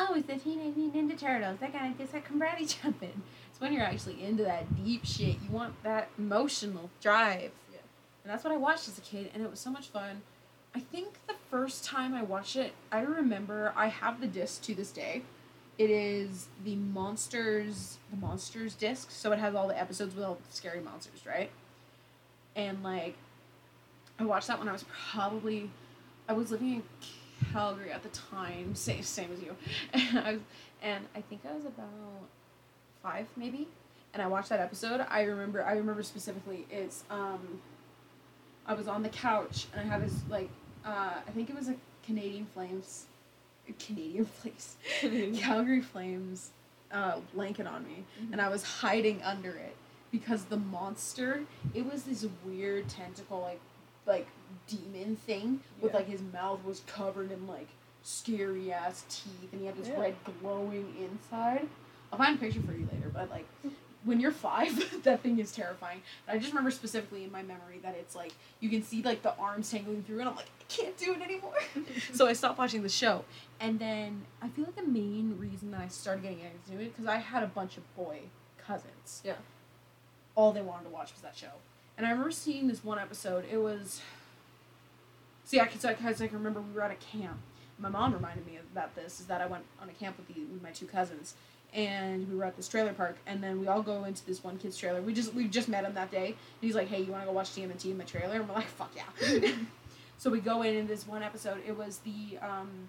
[0.00, 1.58] oh, it's the Teenage Mutant Ninja Turtles.
[1.60, 3.22] That guy gonna do karate jumping.
[3.50, 5.36] It's when you're actually into that deep shit.
[5.42, 7.50] You want that emotional drive.
[7.72, 7.78] Yeah.
[8.24, 10.22] And that's what I watched as a kid, and it was so much fun.
[10.74, 14.74] I think the first time I watched it, I remember I have the disc to
[14.74, 15.22] this day.
[15.78, 19.10] It is the monsters, the monsters disc.
[19.10, 21.50] So it has all the episodes with all the scary monsters, right?
[22.54, 23.16] And like,
[24.18, 25.70] I watched that when I was probably,
[26.28, 26.82] I was living in
[27.52, 29.56] Calgary at the time, same same as you,
[29.92, 30.40] and I was,
[30.82, 31.88] and I think I was about
[33.02, 33.68] five maybe,
[34.12, 35.04] and I watched that episode.
[35.08, 36.66] I remember, I remember specifically.
[36.70, 37.60] It's um,
[38.66, 40.48] I was on the couch and I had this like,
[40.84, 41.74] uh, I think it was a
[42.04, 43.06] Canadian Flames,
[43.78, 44.76] Canadian Flames,
[45.40, 46.50] Calgary Flames,
[46.92, 49.76] uh, blanket on me, and I was hiding under it
[50.10, 51.42] because the monster,
[51.74, 53.60] it was this weird tentacle like,
[54.06, 54.26] like
[54.66, 55.98] demon thing with Yeah.
[55.98, 57.68] like his mouth was covered in like
[58.02, 60.00] scary ass teeth and he had this Yeah.
[60.00, 61.68] red glowing inside.
[62.12, 63.46] I'll find a picture for you later, but like
[64.04, 66.00] when you're five, that thing is terrifying.
[66.26, 69.22] And I just remember specifically in my memory that it's like you can see like
[69.22, 71.54] the arms tangling through, and I'm like, I can't do it anymore.
[72.14, 73.24] so I stopped watching the show,
[73.60, 77.06] and then I feel like the main reason that I started getting into it because
[77.06, 78.20] I had a bunch of boy
[78.58, 79.20] cousins.
[79.24, 79.34] Yeah.
[80.34, 81.52] All they wanted to watch was that show,
[82.00, 83.44] and I remember seeing this one episode.
[83.52, 84.00] It was.
[85.44, 87.36] See, I can, I can, I can remember we were at a camp.
[87.78, 89.20] My mom reminded me about this.
[89.20, 91.34] Is that I went on a camp with the with my two cousins,
[91.74, 94.56] and we were at this trailer park, and then we all go into this one
[94.56, 95.02] kid's trailer.
[95.02, 97.26] We just we just met him that day, and he's like, "Hey, you want to
[97.26, 99.50] go watch TMNT in my trailer?" And we're like, "Fuck yeah!"
[100.16, 101.58] so we go in in this one episode.
[101.66, 102.88] It was the um,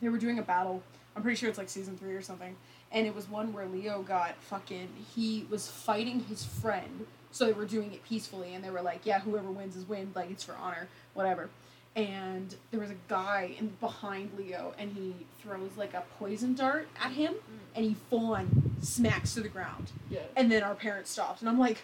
[0.00, 0.82] they were doing a battle.
[1.14, 2.56] I'm pretty sure it's like season three or something,
[2.92, 4.88] and it was one where Leo got fucking.
[5.14, 9.00] He was fighting his friend, so they were doing it peacefully, and they were like,
[9.04, 10.12] "Yeah, whoever wins is win.
[10.14, 11.50] Like it's for honor, whatever."
[11.96, 16.88] And there was a guy in behind Leo, and he throws like a poison dart
[17.02, 17.58] at him, mm.
[17.74, 19.90] and he full on smacks to the ground.
[20.08, 20.20] Yeah.
[20.36, 21.78] And then our parents stopped, and I'm like,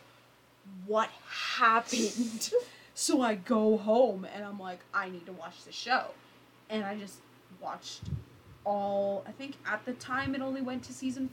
[0.87, 1.11] "What
[1.57, 2.51] happened?"
[2.95, 6.07] so I go home, and I'm like, "I need to watch the show,"
[6.71, 7.19] and I just
[7.61, 8.03] watched
[8.65, 9.25] all.
[9.27, 11.31] I think at the time it only went to season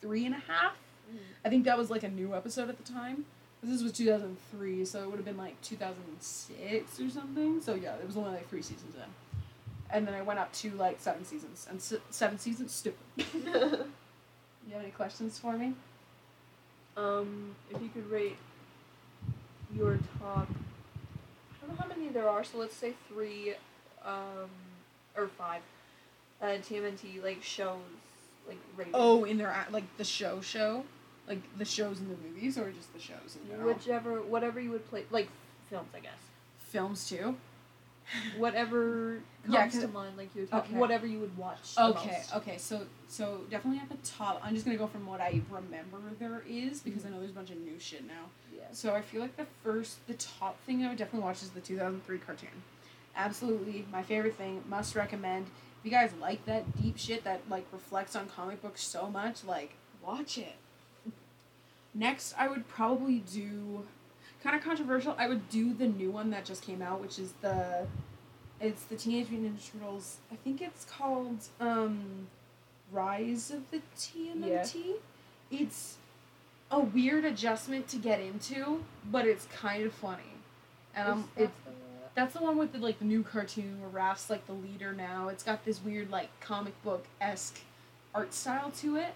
[0.00, 0.74] three and a half.
[1.44, 3.24] I think that was like a new episode at the time.
[3.62, 7.60] This was 2003, so it would have been like 2006 or something.
[7.60, 9.02] So yeah, it was only like three seasons in.
[9.90, 12.98] And then I went up to like seven seasons, and se- seven seasons stupid.
[13.16, 15.74] you have any questions for me?
[16.96, 18.36] um, if you could rate
[19.74, 22.44] your top, I don't know how many there are.
[22.44, 23.54] So let's say three,
[24.04, 24.50] um,
[25.16, 25.62] or five,
[26.40, 27.78] uh, TMNT like shows,
[28.46, 28.94] like rated.
[28.94, 30.84] Oh, in their like the show show,
[31.28, 33.72] like the shows in the movies, or just the shows in general.
[33.72, 35.28] whichever, whatever you would play, like
[35.70, 36.12] films, I guess.
[36.58, 37.36] Films too.
[38.36, 40.76] Whatever comes Yeah, to mind, like you would talk, Okay.
[40.76, 41.74] whatever you would watch.
[41.78, 44.40] Okay, okay, so so definitely at the top.
[44.44, 47.14] I'm just gonna go from what I remember there is because I mm-hmm.
[47.14, 48.24] know there's a bunch of new shit now.
[48.54, 48.64] Yeah.
[48.72, 51.60] So I feel like the first, the top thing I would definitely watch is the
[51.60, 52.48] 2003 cartoon.
[53.14, 54.62] Absolutely, my favorite thing.
[54.68, 55.46] Must recommend.
[55.82, 59.42] If you guys like that deep shit that like reflects on comic books so much,
[59.42, 60.54] like watch it.
[61.92, 63.84] Next, I would probably do,
[64.44, 65.16] kind of controversial.
[65.18, 67.88] I would do the new one that just came out, which is the,
[68.60, 70.18] it's the Teenage Mutant Ninja Turtles.
[70.30, 72.28] I think it's called um,
[72.92, 74.94] Rise of the TMNT.
[75.50, 75.96] It's
[76.70, 80.22] a weird adjustment to get into, but it's kind of funny.
[80.94, 81.52] And um, it's
[82.14, 85.28] that's the one with the like the new cartoon where Raph's like the leader now.
[85.28, 87.60] It's got this weird like comic book esque
[88.14, 89.14] art style to it,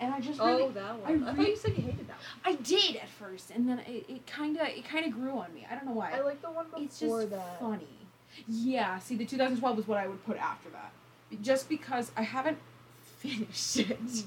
[0.00, 1.24] and I just really oh, that one.
[1.24, 2.18] I I, thought re- you said you hated that one.
[2.44, 5.52] I did at first, and then it, it kind of it kind of grew on
[5.54, 5.66] me.
[5.70, 6.12] I don't know why.
[6.12, 7.60] I like the one before it's just that.
[7.60, 7.86] funny.
[8.48, 10.92] Yeah, see, the 2012 is what I would put after that,
[11.42, 12.58] just because I haven't
[13.18, 14.02] finished it.
[14.02, 14.24] Mm.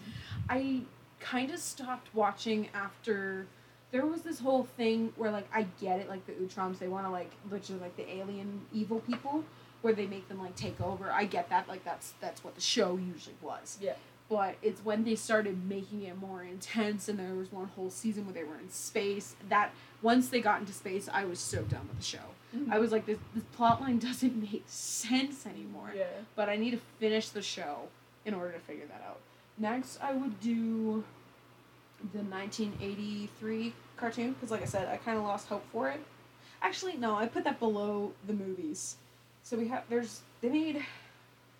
[0.50, 0.82] I
[1.20, 3.48] kind of stopped watching after
[3.94, 7.06] there was this whole thing where like I get it, like the Utroms, they want
[7.06, 9.46] to like literally like the alien evil people,
[9.84, 11.12] where they make them like take over.
[11.12, 13.78] I get that, like that's that's what the show usually was.
[13.80, 13.94] Yeah.
[14.30, 18.26] But it's when they started making it more intense, and there was one whole season
[18.26, 19.36] where they were in space.
[19.48, 22.34] That once they got into space, I was so done with the show.
[22.56, 22.74] Mm-hmm.
[22.74, 25.92] I was like, this this plot line doesn't make sense anymore.
[25.96, 26.06] Yeah.
[26.36, 27.90] But I need to finish the show
[28.26, 29.20] in order to figure that out.
[29.60, 31.04] Next, I would do
[32.12, 36.00] the 1983 cartoon because, like I said, I kind of lost hope for it.
[36.62, 38.96] Actually, no, I put that below the movies.
[39.44, 40.76] So we have there's they made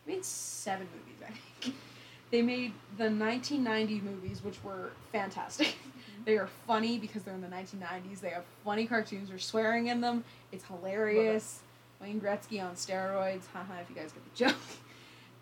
[0.06, 1.76] they made seven movies, I think.
[2.32, 5.76] They made the 1990 movies, which were fantastic.
[6.26, 8.22] they are funny because they're in the 1990s.
[8.22, 9.30] They have funny cartoons.
[9.30, 10.24] There's swearing in them.
[10.52, 11.60] It's hilarious.
[12.02, 13.44] Wayne Gretzky on steroids.
[13.54, 14.62] Haha, if you guys get the joke.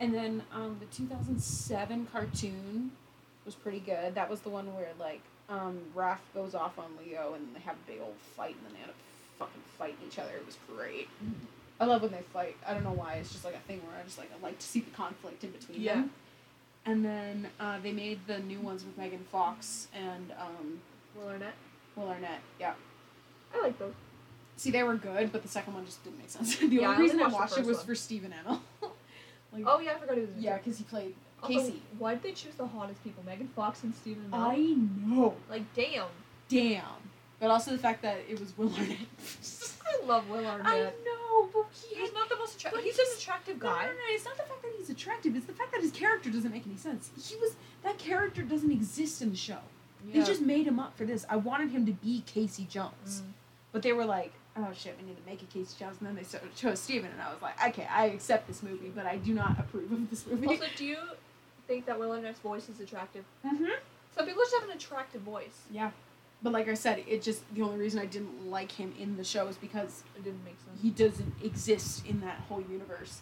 [0.02, 2.92] And then um, the 2007 cartoon
[3.46, 4.14] was pretty good.
[4.16, 5.22] That was the one where like
[5.52, 8.74] um, Raph goes off on Leo and they have a big old fight and then
[8.74, 8.96] they end up
[9.38, 10.32] fucking fighting each other.
[10.36, 11.10] It was great.
[11.80, 12.56] I love when they fight.
[12.66, 13.16] I don't know why.
[13.16, 15.44] It's just like a thing where I just like I like to see the conflict
[15.44, 15.96] in between Yeah.
[15.96, 16.12] them.
[16.86, 20.80] And then uh, they made the new ones with Megan Fox and um,
[21.16, 21.54] Will Arnett.
[21.96, 22.40] Will Arnett.
[22.60, 22.74] Yeah.
[23.54, 23.94] I like those.
[24.58, 26.56] See, they were good, but the second one just didn't make sense.
[26.60, 27.86] the Yeah, only only reason I watched the watched it was one.
[27.88, 28.60] for Stephen Amell.
[29.54, 30.30] like, Oh yeah, I forgot he was.
[30.40, 31.82] yeah, because he played Also, Casey.
[31.98, 33.24] why did they choose the hottest people?
[33.26, 34.26] Megan Fox and Stephen.
[34.32, 34.58] I
[35.06, 35.36] know.
[35.50, 36.08] Like, damn.
[36.50, 36.84] Damn.
[37.40, 38.98] But also the fact that it was Will Arnett.
[40.02, 40.66] I love Will Arnett.
[40.68, 42.84] I know, but he He's not the most attractive.
[42.84, 45.36] He's, he's- an attractive No, no, no, no, it's not the fact that he's attractive.
[45.36, 47.10] It's the fact that his character doesn't make any sense.
[47.28, 49.58] He was that character doesn't exist in the show.
[50.14, 51.26] They just made him up for this.
[51.30, 53.32] I wanted him to be Casey Jones, Mm.
[53.72, 56.16] but they were like, "Oh shit, we need to make it Casey Jones." And then
[56.16, 56.26] they
[56.56, 59.60] chose Stephen, and I was like, "Okay, I accept this movie, but I do not
[59.60, 60.98] approve of this movie." Also, do you
[61.72, 63.24] think that Will Arnett's voice is attractive?
[63.48, 63.66] hmm
[64.16, 65.58] Some people just have an attractive voice.
[65.72, 65.92] Yeah,
[66.44, 69.24] but like I said, it just the only reason I didn't like him in the
[69.24, 70.82] show is because It didn't make sense.
[70.82, 73.22] he doesn't exist in that whole universe.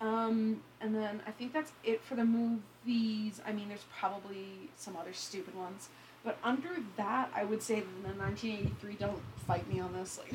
[0.00, 3.40] Um, and then I think that's it for the movies.
[3.46, 5.88] I mean, there's probably some other stupid ones,
[6.24, 8.94] but under that, I would say the 1983.
[8.94, 10.32] Don't fight me on this, like.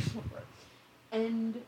[1.11, 1.61] And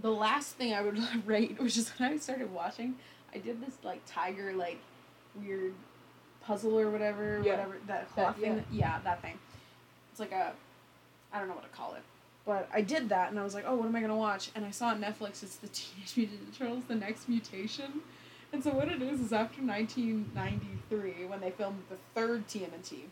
[0.00, 2.94] the last thing I would rate which is when I started watching.
[3.34, 4.78] I did this like tiger like
[5.42, 5.74] weird
[6.42, 7.52] puzzle or whatever, Yeah.
[7.52, 8.64] whatever that cloth thing.
[8.70, 9.38] Yeah, that thing.
[10.10, 10.52] It's like a,
[11.32, 12.02] I don't know what to call it.
[12.44, 14.64] But I did that, and I was like, "Oh, what am I gonna watch?" And
[14.64, 18.00] I saw on Netflix, it's the Teenage Mutant Ninja Turtles: The Next Mutation.
[18.52, 23.04] And so what it is is after 1993, when they filmed the third TMNT,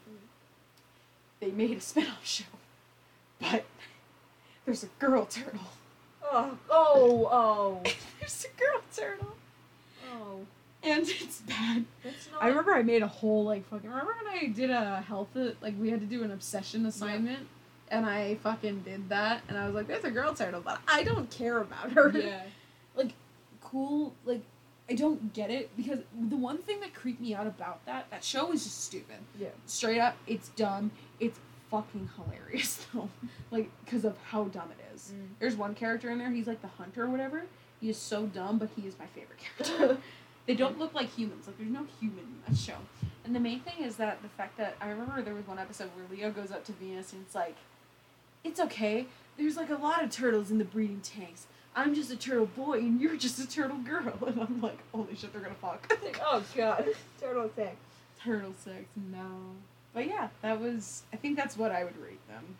[1.40, 2.44] they made a spin-off show,
[3.40, 3.64] but
[4.66, 5.60] there's a girl turtle.
[6.22, 7.80] Oh, oh, oh,
[8.20, 9.34] there's a girl turtle,
[10.10, 10.40] oh.
[10.82, 11.84] and it's bad.
[12.04, 12.42] Not.
[12.42, 13.88] I remember I made a whole like fucking.
[13.88, 15.28] Remember when I did a health
[15.60, 17.46] like we had to do an obsession assignment,
[17.90, 21.02] and I fucking did that, and I was like, "There's a girl turtle," but I
[21.02, 22.10] don't care about her.
[22.10, 22.42] Yeah.
[22.96, 23.12] like,
[23.60, 24.14] cool.
[24.24, 24.42] Like,
[24.88, 28.24] I don't get it because the one thing that creeped me out about that that
[28.24, 29.18] show is just stupid.
[29.38, 29.48] Yeah.
[29.66, 30.90] Straight up, it's dumb.
[31.18, 31.38] It's
[31.70, 33.08] fucking hilarious though,
[33.50, 35.12] like because of how dumb it is.
[35.14, 35.28] Mm.
[35.38, 36.30] There's one character in there.
[36.30, 37.44] He's like the hunter or whatever.
[37.80, 39.98] He is so dumb, but he is my favorite character.
[40.46, 41.46] They don't look like humans.
[41.46, 42.74] Like there's no human in that show.
[43.24, 45.90] And the main thing is that the fact that I remember there was one episode
[45.94, 47.54] where Leo goes up to Venus and it's like,
[48.42, 49.06] it's okay.
[49.36, 51.46] There's like a lot of turtles in the breeding tanks.
[51.76, 54.12] I'm just a turtle boy and you're just a turtle girl.
[54.26, 55.86] And I'm like, holy shit, they're gonna fuck.
[56.02, 56.86] like, oh god.
[57.20, 57.76] Turtle sex.
[58.24, 59.28] Turtle sex, no.
[59.94, 61.02] But yeah, that was.
[61.12, 62.56] I think that's what I would rate them.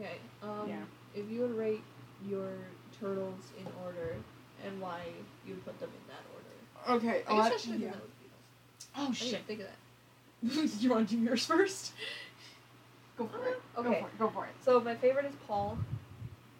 [0.00, 0.14] Okay.
[0.42, 0.82] Um, Yeah.
[1.14, 1.82] If you would rate
[2.26, 2.48] your
[3.04, 4.16] turtles in order
[4.64, 5.00] and why
[5.46, 6.96] you put them in that order.
[6.98, 7.22] Okay.
[7.28, 8.96] I guess I should have done that with Beatles.
[8.96, 9.30] Oh I shit.
[9.30, 10.80] didn't think of that.
[10.82, 11.92] you want to do yours first?
[13.18, 13.62] Go for it.
[13.76, 14.00] Go Okay.
[14.00, 14.18] for it.
[14.18, 14.52] Go for it.
[14.64, 15.78] So my favorite is Paul.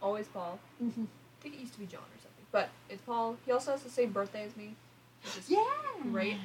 [0.03, 0.59] Always Paul.
[0.83, 1.03] Mm-hmm.
[1.05, 3.37] I think it used to be John or something, but it's Paul.
[3.47, 4.75] He also has the same birthday as me.
[5.25, 5.65] Which is Yeah.
[6.13, 6.37] Great.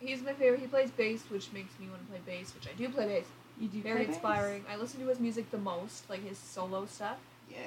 [0.00, 0.60] He's my favorite.
[0.60, 3.24] He plays bass, which makes me want to play bass, which I do play bass.
[3.60, 4.14] You do Very play bass?
[4.14, 4.64] inspiring.
[4.70, 7.18] I listen to his music the most, like his solo stuff,
[7.50, 7.58] Yeah.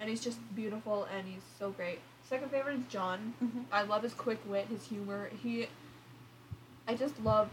[0.00, 2.00] And he's just beautiful and he's so great.
[2.28, 3.34] Second favorite is John.
[3.42, 3.60] Mm-hmm.
[3.72, 5.30] I love his quick wit, his humor.
[5.42, 5.66] He,
[6.88, 7.50] I just love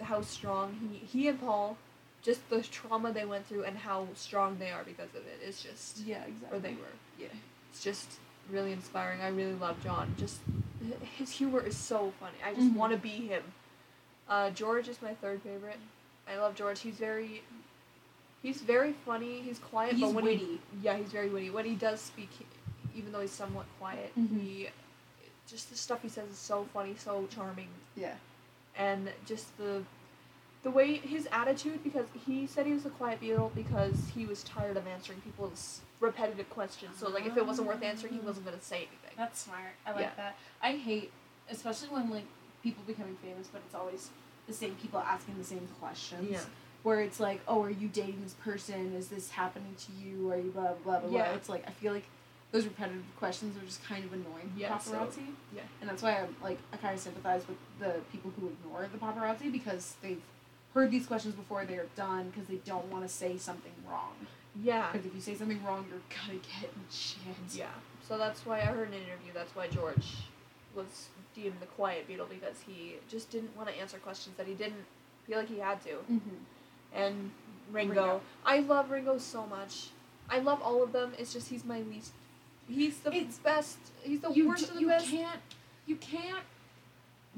[0.00, 1.76] how strong he he and Paul,
[2.22, 5.40] just the trauma they went through and how strong they are because of it.
[5.46, 6.56] It's just Yeah, exactly.
[6.58, 6.94] or they were.
[7.18, 7.28] Yeah.
[7.70, 8.08] It's just
[8.50, 9.20] really inspiring.
[9.20, 10.14] I really love John.
[10.18, 10.40] Just
[11.16, 12.36] his humor is so funny.
[12.44, 12.74] I just Mhm.
[12.76, 13.42] want to be him.
[14.28, 15.78] Uh, George is my third favorite.
[16.28, 16.80] I love George.
[16.80, 17.42] He's very,
[18.44, 19.40] he's very funny.
[19.40, 20.38] He's quiet, He's but when witty.
[20.38, 21.50] he yeah, he's very witty.
[21.50, 22.30] When he does speak,
[22.94, 24.40] even though he's somewhat quiet, Mhm.
[24.40, 24.68] he
[25.48, 28.14] just the stuff he says is so funny, so charming, Yeah.
[28.76, 29.82] and just the
[30.62, 34.42] the way his attitude because he said he was a quiet Beatle because he was
[34.44, 36.96] tired of answering people's repetitive questions.
[36.98, 39.14] So like if it wasn't worth answering, he wasn't gonna say anything.
[39.16, 39.72] That's smart.
[39.86, 40.14] I like Yeah.
[40.16, 40.36] that.
[40.62, 41.10] I hate,
[41.50, 42.24] especially when like
[42.62, 44.08] people becoming famous, but it's always
[44.46, 46.30] the same people asking the same questions.
[46.30, 46.40] Yeah.
[46.84, 48.94] Where it's like, oh, are you dating this person?
[48.94, 50.30] Is this happening to you?
[50.30, 51.10] Are you blah blah blah blah?
[51.18, 51.26] Yeah.
[51.28, 51.34] blah?
[51.34, 52.04] It's like I feel like
[52.52, 55.26] those repetitive questions are just kind of annoying for Yeah, so- paparazzi.
[55.56, 55.62] yeah.
[55.80, 58.98] And that's why I'm like I kind of sympathize with the people who ignore the
[58.98, 60.22] paparazzi because they've
[60.74, 64.12] heard these questions before they're done because they don't want to say something wrong.
[64.62, 64.92] Yeah.
[64.92, 67.18] Because if you say something wrong, you're gonna get in shit.
[67.58, 67.66] Yeah.
[68.06, 69.32] So that's why I heard an interview.
[69.32, 70.06] That's why George
[70.76, 74.54] was deemed the quiet Beatle because he just didn't want to answer questions that he
[74.54, 74.84] didn't
[75.26, 75.90] feel like he had to.
[76.12, 76.36] Mm-hmm.
[76.94, 77.30] And
[77.72, 78.20] Ringo, Ringo.
[78.44, 79.88] I love Ringo so much.
[80.30, 81.12] I love all of them.
[81.18, 82.12] It's just he's my least.
[82.68, 83.76] He's the It's- best.
[84.02, 85.06] He's the you, worst d- of the you best.
[85.10, 85.40] can't
[85.86, 86.44] you can't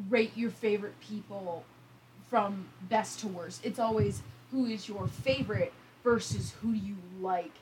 [0.09, 1.64] rate your favorite people
[2.31, 3.64] from best to worst.
[3.64, 5.73] It's always who is your favorite
[6.05, 7.53] versus who do you like.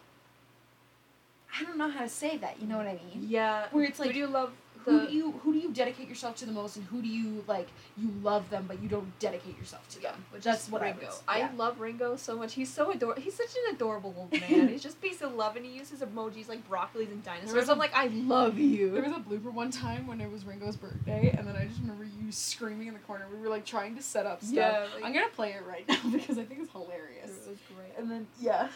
[1.59, 2.61] I don't know how to say that.
[2.61, 3.27] You know what I mean?
[3.29, 3.67] Yeah.
[3.71, 4.53] Where it's Who like do you love?
[4.85, 7.09] Who The do you who do you dedicate yourself to the most, and who do
[7.09, 10.25] you like you love them but you don't dedicate yourself to them.
[10.31, 11.11] which That's what I Ringo.
[11.27, 11.51] I yeah.
[11.57, 12.55] love Ringo so much.
[12.55, 13.21] He's so adorable.
[13.23, 14.69] He's such an adorable old man.
[14.69, 17.69] he's just piece of love, and he uses emojis like broccolis and dinosaurs.
[17.69, 18.91] I'm like, I love you.
[18.93, 21.81] There was a blooper one time when it was Ringo's birthday, and then I just
[21.81, 23.27] remember you screaming in the corner.
[23.33, 24.55] We were like trying to set up stuff.
[24.55, 27.31] Yeah, like- I'm gonna play it right now because I think it's hilarious.
[27.31, 27.99] It was great.
[27.99, 28.69] And then yeah,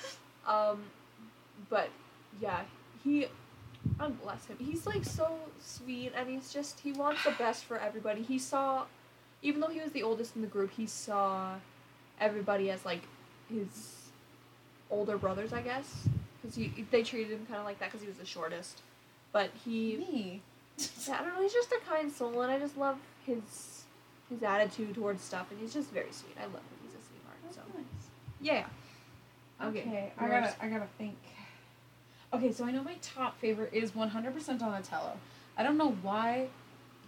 [0.46, 0.82] Um,
[1.68, 1.88] but
[2.40, 2.60] yeah,
[3.04, 3.26] he,
[3.98, 4.56] God bless him.
[4.58, 8.22] He's like so sweet, and he's just he wants the best for everybody.
[8.22, 8.84] He saw,
[9.42, 11.54] even though he was the oldest in the group, he saw
[12.20, 13.02] everybody as like
[13.48, 13.94] his
[14.90, 16.08] older brothers, I guess,
[16.40, 18.82] because he they treated him kind of like that because he was the shortest.
[19.32, 20.42] But he, me.
[21.12, 23.84] I don't know, he's just a kind soul, and I just love his
[24.30, 26.36] his attitude towards stuff, and he's just very sweet.
[26.38, 26.78] I love him.
[26.82, 27.38] He's a sweetheart.
[27.50, 27.86] So nice.
[28.40, 28.66] yeah.
[29.60, 31.16] Okay, Okay, I gotta I gotta think.
[32.32, 35.16] Okay, so I know my top favorite is 100% Donatello.
[35.56, 36.48] I don't know why,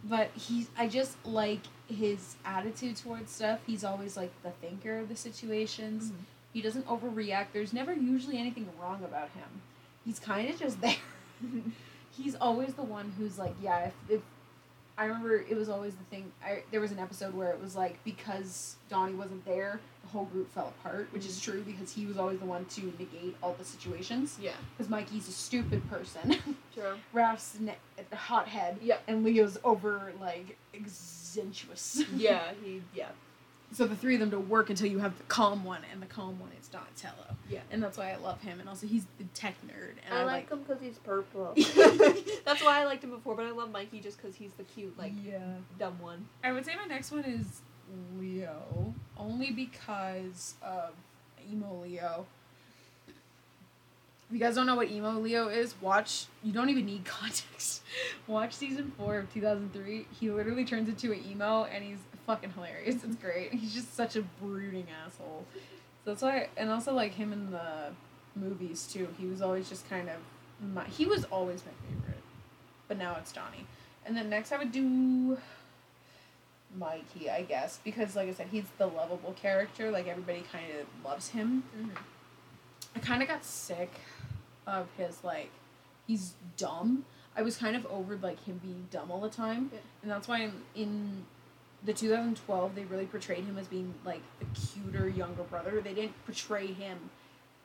[0.05, 3.61] but he's I just like his attitude towards stuff.
[3.67, 6.11] He's always like the thinker of the situations.
[6.11, 6.15] Mhm.
[6.53, 7.49] He doesn't overreact.
[7.53, 9.61] There's never usually anything wrong about him.
[10.05, 10.97] He's kind of just there.
[12.11, 14.21] he's always the one who's like, yeah, if, if
[14.97, 16.33] I remember it was always the thing.
[16.43, 20.25] I there was an episode where it was like because Donnie wasn't there, the whole
[20.27, 21.53] group fell apart, which is mm-hmm.
[21.53, 24.39] true because he was always the one to negate all the situations.
[24.41, 24.53] Yeah.
[24.77, 26.37] Because Mikey's a stupid person,
[26.75, 26.97] True.
[27.13, 27.77] Raph's ne-
[28.13, 29.03] a hothead, Yep.
[29.09, 32.03] and Leo's over like exentuous.
[32.17, 33.09] Yeah, he yeah.
[33.73, 36.07] so the three of them to work until you have the calm one, and the
[36.07, 37.37] calm one is Donatello.
[37.49, 37.61] Yeah.
[37.71, 40.25] And that's why I love him, and also he's the tech nerd, and I I,
[40.25, 41.55] like him because he's purple.
[42.45, 44.97] That's why I liked him before, but I love Mikey just because he's the cute,
[44.99, 45.39] like, yeah.
[45.79, 46.27] dumb one.
[46.43, 47.61] I would say my next one is
[48.19, 50.91] Leo, only because of
[51.51, 52.27] emo Leo.
[53.07, 56.27] If you guys don't know what emo Leo is, watch.
[56.43, 57.83] You don't even need context.
[58.27, 60.07] watch season four of two thousand three.
[60.19, 63.03] He literally turns into an emo, and he's fucking hilarious.
[63.05, 63.53] It's great.
[63.61, 65.45] He's just such a brooding asshole.
[66.05, 67.93] So that's why, and also like him in the
[68.37, 69.09] movies too.
[69.19, 70.17] He was always just kind of
[70.75, 70.85] my.
[70.85, 72.23] He was always my favorite,
[72.89, 73.67] but now it's Donnie.
[74.07, 75.39] And then next I would do
[76.77, 79.91] Mikey, I guess, because like I said, he's the lovable character.
[79.91, 81.65] Like everybody kind of loves him.
[81.77, 81.91] Mm-hmm.
[82.97, 83.93] I kind of got sick
[84.67, 85.51] of his like
[86.07, 87.05] he's dumb.
[87.37, 89.79] I was kind of over like him being dumb all the time, Yeah.
[90.03, 91.25] and that's why in, in
[91.85, 95.81] the 2012 they really portrayed him as being like the cuter younger brother.
[95.81, 97.11] They didn't portray him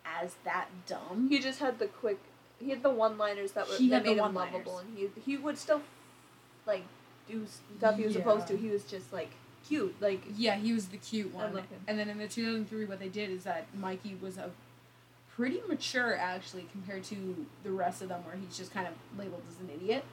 [0.05, 1.27] as that dumb.
[1.29, 2.19] He just had the quick.
[2.59, 5.57] He had the one-liners that were He that made him lovable, and he he would
[5.57, 5.81] still,
[6.65, 6.83] like,
[7.27, 7.45] do
[7.77, 8.57] stuff he was supposed to.
[8.57, 9.31] He was just like
[9.67, 11.63] cute, like Yeah, he was the cute one.
[11.87, 14.51] And then in the 2003, what they did is that Mikey was a
[15.35, 19.41] pretty mature actually compared to the rest of them, where he's just kind of labeled
[19.49, 20.03] as an idiot.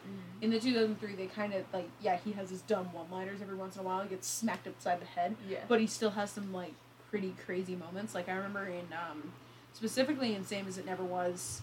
[0.41, 3.77] In the 2003, they kind of like yeah, he has his dumb one-liners every once
[3.77, 4.03] in a while.
[4.03, 5.59] He gets smacked upside the head, yeah.
[5.69, 6.75] but he still has some like
[7.11, 8.15] pretty crazy moments.
[8.15, 9.33] Like I remember in um,
[9.75, 11.63] specifically in Same as It Never Was,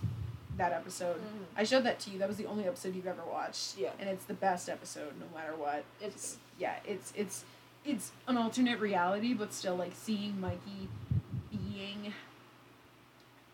[0.59, 1.17] that episode.
[1.17, 1.45] Mhm.
[1.57, 2.19] I showed that to you.
[2.19, 3.77] That was the only episode you've ever watched.
[3.77, 3.91] Yeah.
[3.99, 7.43] and it's the best episode, no matter what It's yeah, it's it's
[7.83, 10.87] it's an alternate reality, but still like seeing Mikey
[11.51, 12.13] being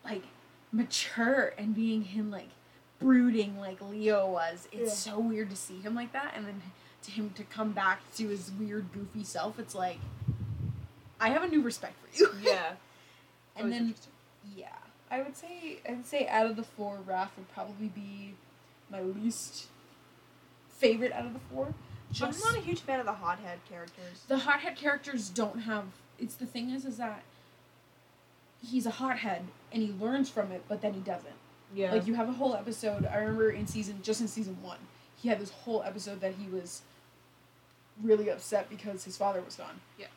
[0.03, 0.23] like
[0.71, 2.49] mature and being him like
[2.99, 4.67] brooding like Leo was.
[4.71, 5.13] It's Yeah.
[5.13, 6.61] so weird to see him like that, and then
[7.03, 9.59] to him to come back to his weird goofy self.
[9.59, 9.99] It's like
[11.19, 12.31] I have a new respect for you.
[12.41, 12.73] yeah.
[13.55, 13.95] and then
[14.55, 14.69] yeah,
[15.11, 18.33] I would say I would say out of the four, Raph would probably be
[18.89, 19.67] my least
[20.69, 21.73] favorite out of the four.
[22.21, 24.23] I'm not a huge fan of the hothead characters.
[24.27, 25.85] the hothead characters don't have
[26.17, 27.23] it's the thing is is that
[28.65, 31.33] he's a hothead and he learns from it but then he doesn't
[31.73, 31.91] yeah.
[31.91, 34.77] like you have a whole episode i remember in season just in season one
[35.21, 36.83] he had this whole episode that he was
[38.01, 40.07] really upset because his father was gone Yeah.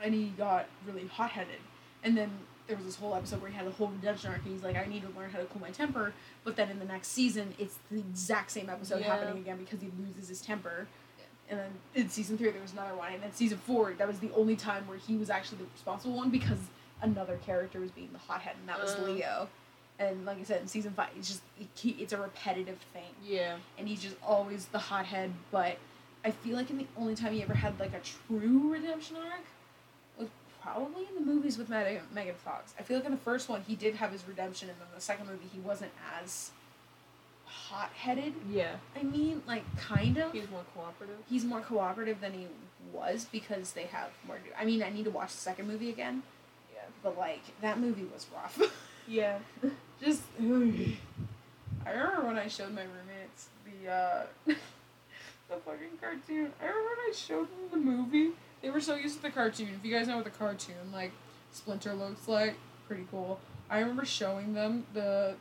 [0.00, 1.60] and he got really hot-headed
[2.04, 2.30] and then
[2.70, 4.76] there was this whole episode where he had a whole redemption arc, and he's like,
[4.76, 6.12] I need to learn how to cool my temper.
[6.44, 9.08] But then in the next season, it's the exact same episode Yeah.
[9.16, 10.86] happening again because he loses his temper.
[11.50, 14.20] And then in season three, there was another one, and then season four, that was
[14.20, 16.58] the only time where he was actually the responsible one because
[17.02, 19.02] another character was being the hothead, and that was Uh.
[19.02, 19.48] Leo.
[19.98, 21.42] And like I said, in season five, it's just
[21.74, 23.56] he, it's a repetitive thing Yeah.
[23.76, 25.32] and he's just always the hothead.
[25.50, 25.76] But
[26.24, 29.42] I feel like in the only time he ever had like a true redemption arc
[30.62, 32.74] probably in the movies with Meg- Megan Fox.
[32.78, 35.00] I feel like in the first one he did have his redemption, and then the
[35.00, 35.92] second movie he wasn't
[36.22, 36.50] as
[37.46, 38.34] hot-headed.
[38.50, 38.76] Yeah.
[38.98, 40.32] I mean, like kind of.
[40.32, 41.16] He's more cooperative.
[41.28, 42.46] He's more cooperative than he
[42.92, 44.50] was because they have more do.
[44.58, 46.22] I mean, I need to watch the second movie again,
[46.72, 46.80] Yeah.
[47.02, 48.60] but like that movie was rough.
[49.08, 49.38] Yeah.
[50.00, 56.52] just I remember when I showed my roommates the uh the fucking cartoon.
[56.60, 58.30] I remember when I showed them the movie.
[58.62, 59.68] They were so used to the cartoon.
[59.78, 61.12] If you guys know what the cartoon like
[61.52, 62.54] Splinter looks like,
[62.86, 63.40] pretty cool.
[63.68, 65.36] I remember showing them the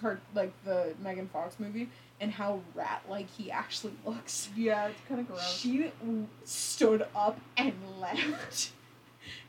[0.00, 1.88] cart like the Megan Fox movie
[2.20, 4.48] and how rat like he actually looks.
[4.56, 5.58] Yeah, it's kind of gross.
[5.58, 5.90] She
[6.44, 8.70] stood up and left.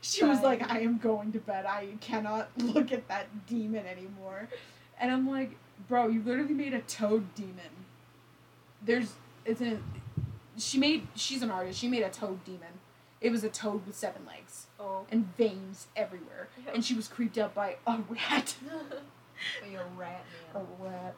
[0.00, 1.66] She was like, I am going to bed.
[1.66, 4.48] I cannot look at that demon anymore.
[5.00, 5.56] And I'm like,
[5.88, 7.84] bro, you literally made a toad demon.
[8.84, 9.14] There's,
[9.44, 9.78] it's a,
[10.56, 11.78] she made, she's an artist.
[11.78, 12.60] She made a toad demon.
[13.24, 15.06] It was a toad with seven legs Oh.
[15.10, 16.48] and veins everywhere.
[16.74, 18.54] And she was creeped out by a rat.
[19.64, 20.62] A rat man.
[20.62, 21.14] a rat.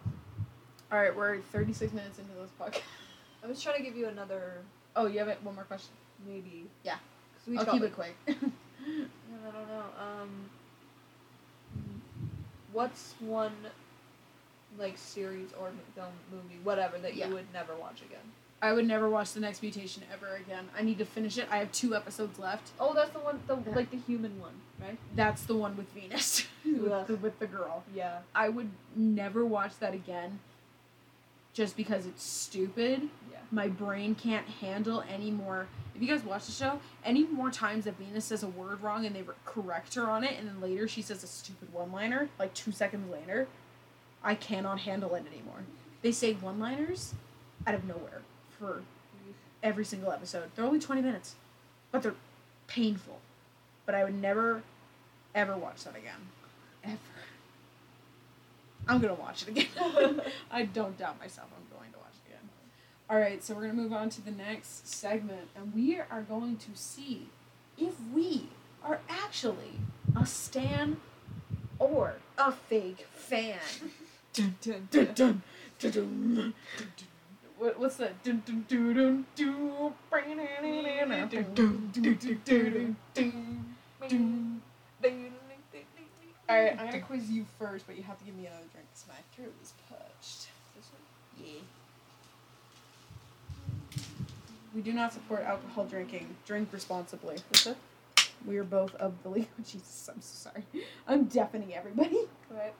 [0.90, 2.80] All right, we're 36 minutes into this podcast.
[3.44, 4.54] I was trying to give you another,
[4.96, 5.38] Oh, you have it?
[5.42, 5.90] One more question?
[6.26, 6.66] maybe.
[6.82, 6.96] Yeah.
[7.58, 8.16] I'll keep like, it quick.
[8.28, 9.84] I don't know.
[10.00, 10.50] Um,
[12.72, 13.52] what's one
[14.78, 17.28] like series or film movie, whatever, that Yeah.
[17.28, 18.32] you would never watch again?
[18.62, 20.68] I would never watch the next mutation ever again.
[20.76, 21.46] I need to finish it.
[21.50, 22.70] I have two episodes left.
[22.80, 23.76] Oh, that's the one, the Yeah.
[23.76, 24.96] like the human one, right?
[25.14, 27.84] That's the one with Venus, with, the, with the girl.
[27.94, 28.20] Yeah.
[28.34, 30.40] I would never watch that again,
[31.52, 33.02] just because it's stupid.
[33.30, 33.38] Yeah.
[33.50, 35.66] My brain can't handle any more.
[35.94, 39.04] If you guys watch the show, any more times that Venus says a word wrong
[39.06, 42.30] and they re- correct her on it, and then later she says a stupid one-liner,
[42.38, 43.48] like two seconds later,
[44.24, 45.64] I cannot handle it anymore.
[46.02, 47.14] They say one-liners
[47.66, 48.22] out of nowhere
[48.58, 48.82] for
[49.62, 50.50] every single episode.
[50.54, 51.34] They're only 20 minutes,
[51.90, 52.14] but they're
[52.66, 53.20] painful.
[53.84, 54.62] But I would never,
[55.34, 56.28] ever watch that again.
[56.84, 56.98] Ever.
[58.88, 60.22] I'm gonna watch it again.
[60.50, 61.48] I don't doubt myself.
[61.56, 62.48] I'm going to watch it again.
[63.10, 66.56] All right, so we're gonna move on to the next segment, and we are going
[66.58, 67.28] to see
[67.76, 68.48] if we
[68.84, 69.80] are actually
[70.18, 70.98] a stan
[71.78, 73.58] or a fake fan.
[74.32, 75.42] Dun, dun,
[75.78, 76.54] Dun,
[77.58, 78.12] What, what's that?
[86.48, 89.06] Alright, I'm gonna quiz you first, but you have to give me another drink because
[89.08, 90.48] my throat is parched.
[90.76, 91.02] This one?
[91.44, 91.60] Yeah.
[94.74, 96.36] We do not support alcohol drinking.
[96.46, 97.38] Drink responsibly.
[98.46, 99.48] We are both of the legal.
[99.64, 100.64] Jesus, I'm so sorry.
[101.08, 102.28] I'm deafening everybody.
[102.50, 102.74] Right.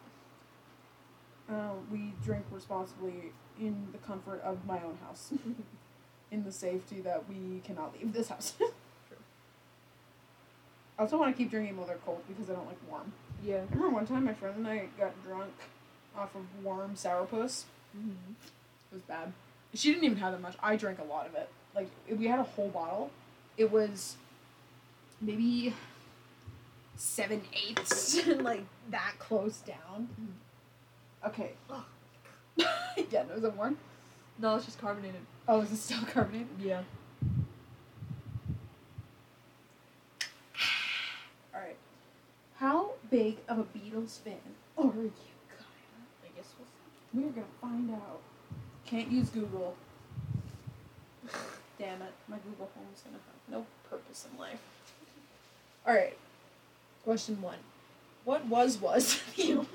[1.49, 5.33] Uh, we drink responsibly in the comfort of my own house,
[6.31, 8.55] in the safety that we cannot leave this house.
[10.99, 13.13] I also want to keep drinking while they're cold because I don't like warm.
[13.45, 13.57] Yeah.
[13.57, 15.53] I remember one time my friend and I got drunk
[16.17, 17.65] off of warm sourpuss.
[17.97, 18.33] Mm-hmm.
[18.33, 19.33] It was bad.
[19.75, 20.57] She didn't even have that much.
[20.63, 21.51] I drank a lot of it.
[21.75, 23.11] Like we had a whole bottle.
[23.59, 24.17] It was
[25.21, 25.75] maybe
[26.97, 30.09] seven eighths, like that close down.
[31.27, 31.51] Okay.
[31.69, 31.85] Oh.
[32.57, 33.77] yeah, no, is it warm?
[34.39, 35.21] No, it's just carbonated.
[35.49, 36.49] Oh, is it still carbonated?
[36.61, 36.83] Yeah.
[41.53, 41.77] All right.
[42.59, 44.35] How big of a Beatles fan
[44.79, 45.13] are you,
[45.49, 45.65] Kaya?
[46.25, 47.27] I guess we'll see.
[47.27, 48.21] We're gonna find out.
[48.85, 49.75] Can't use Google.
[51.79, 54.61] Damn it, my Google Home's gonna have no purpose in life.
[55.87, 56.17] All right.
[57.05, 57.59] Question one.
[58.25, 59.67] What was was the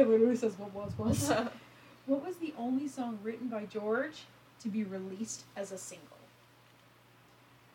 [0.00, 1.32] It says what was was.
[2.06, 4.22] What was the only song written by George
[4.62, 6.16] to be released as a single?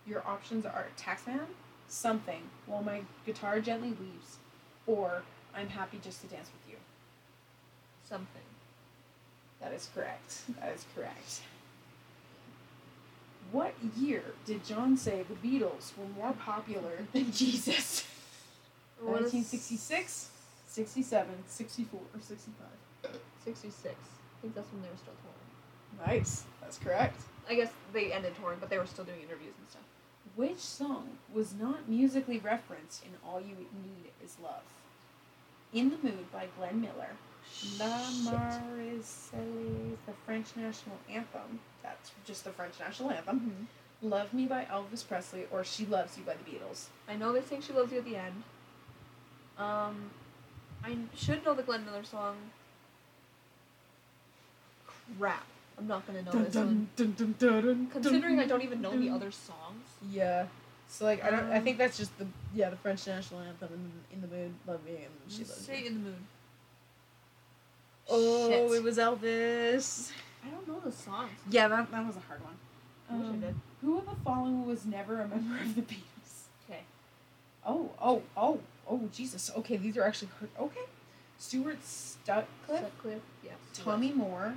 [0.05, 1.45] Your options are Taxman,
[1.87, 4.37] Something, While My Guitar Gently Weeps,
[4.87, 5.21] or
[5.55, 6.77] I'm Happy Just to Dance with You.
[8.03, 8.41] Something.
[9.61, 10.41] That is correct.
[10.59, 11.41] That is correct.
[13.51, 18.05] What year did John say the Beatles were more popular than Jesus?
[18.99, 20.29] 1966,
[20.75, 23.19] 67, 64, or 65?
[23.45, 23.95] 66.
[23.95, 26.05] I think that's when they were still touring.
[26.19, 26.43] Nice.
[26.59, 27.21] That's correct.
[27.49, 29.83] I guess they ended touring, but they were still doing interviews and stuff.
[30.35, 34.63] Which song was not musically referenced in All You Need Is Love?
[35.71, 37.11] In the Mood by Glenn Miller.
[37.79, 37.99] La.
[38.25, 39.29] Marseillaise,
[40.05, 41.59] the French national anthem.
[41.83, 43.67] That's just the French national anthem.
[44.03, 44.09] Mhm.
[44.09, 46.87] Love Me by Elvis Presley or She Loves You by the Beatles.
[47.07, 48.43] I know they sing "She Loves You" at the end.
[49.57, 50.09] Um,
[50.83, 52.35] I should know the Glenn Miller song.
[55.19, 55.43] Crap,
[55.77, 56.87] I'm not gonna know this one.
[57.91, 59.85] Considering I don't even know the other songs.
[60.11, 60.45] Yeah.
[60.87, 61.51] So like I don't.
[61.51, 64.53] I Um, think that's just the yeah the French national anthem and in the mood
[64.67, 65.73] love me and she loves you.
[65.87, 66.15] in the mood.
[68.07, 68.71] Oh, Shit.
[68.77, 70.11] it was Elvis.
[70.45, 71.31] I don't know the songs.
[71.49, 72.53] Yeah, that that was a hard one.
[73.09, 73.55] I wish I Um, did.
[73.81, 76.45] Who of the following was never a member of the Beatles?
[76.69, 76.81] Okay.
[77.65, 78.59] Oh, oh, oh,
[78.89, 79.51] oh, Jesus.
[79.57, 80.49] Okay, these are actually hard.
[80.59, 80.85] Okay.
[81.37, 82.47] Stuart Sutcliffe,
[82.81, 83.21] Sutcliffe.
[83.43, 83.51] Yeah.
[83.73, 84.55] Tommy Moore,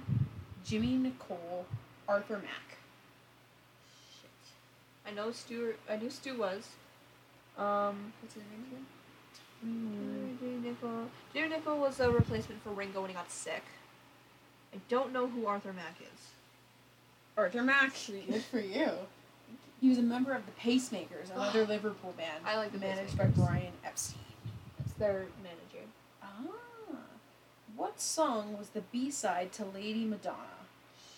[0.64, 1.66] Jimmy Nicol,
[2.08, 2.78] Arthur Mack.
[4.20, 4.30] Shit.
[5.06, 5.78] I know Stuart.
[5.90, 6.68] I knew Stu was.
[7.56, 8.86] Um, what's his name again?
[9.66, 10.38] Mm.
[10.38, 11.10] Jimmy Nicol.
[11.34, 13.64] Jimmy Nicol was a replacement for Ringo when he got sick.
[14.72, 16.30] I don't know who Arthur Mack is.
[17.36, 17.92] Arthur Mack.
[18.06, 18.90] Good for you.
[19.80, 22.44] He was a member of the Pacemakers, another Liverpool band.
[22.44, 24.18] I like the managed by Brian Epstein.
[24.78, 25.86] That's their manager.
[26.22, 26.26] Ah.
[27.76, 30.66] What song was the B side to Lady Madonna?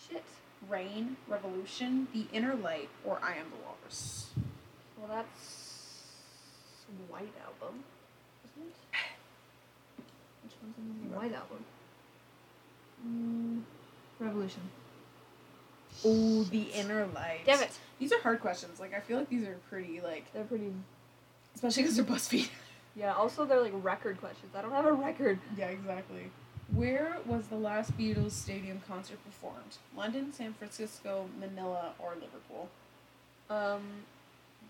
[0.09, 0.25] Shit.
[0.69, 4.29] Rain, Revolution, The Inner Light, or I Am the Walrus?
[4.99, 5.71] Well, that's
[7.09, 7.85] White Album,
[8.45, 8.75] isn't it?
[10.45, 11.65] Which one's in the White Album?
[13.07, 13.63] Mm,
[14.19, 14.63] Revolution.
[16.05, 17.41] Oh, The Inner Light.
[17.47, 17.71] Damn it!
[17.99, 18.81] These are hard questions.
[18.81, 20.73] Like I feel like these are pretty like, They're pretty.
[21.55, 22.49] especially because they're BuzzFeed.
[22.97, 23.15] Yeah.
[23.15, 24.53] Also, they're like record questions.
[24.55, 25.39] I don't have a record.
[25.57, 26.31] yeah, exactly.
[26.75, 29.79] Where was the last Beatles stadium concert performed?
[29.97, 32.69] London, San Francisco, Manila, or Liverpool?
[33.49, 33.83] Um,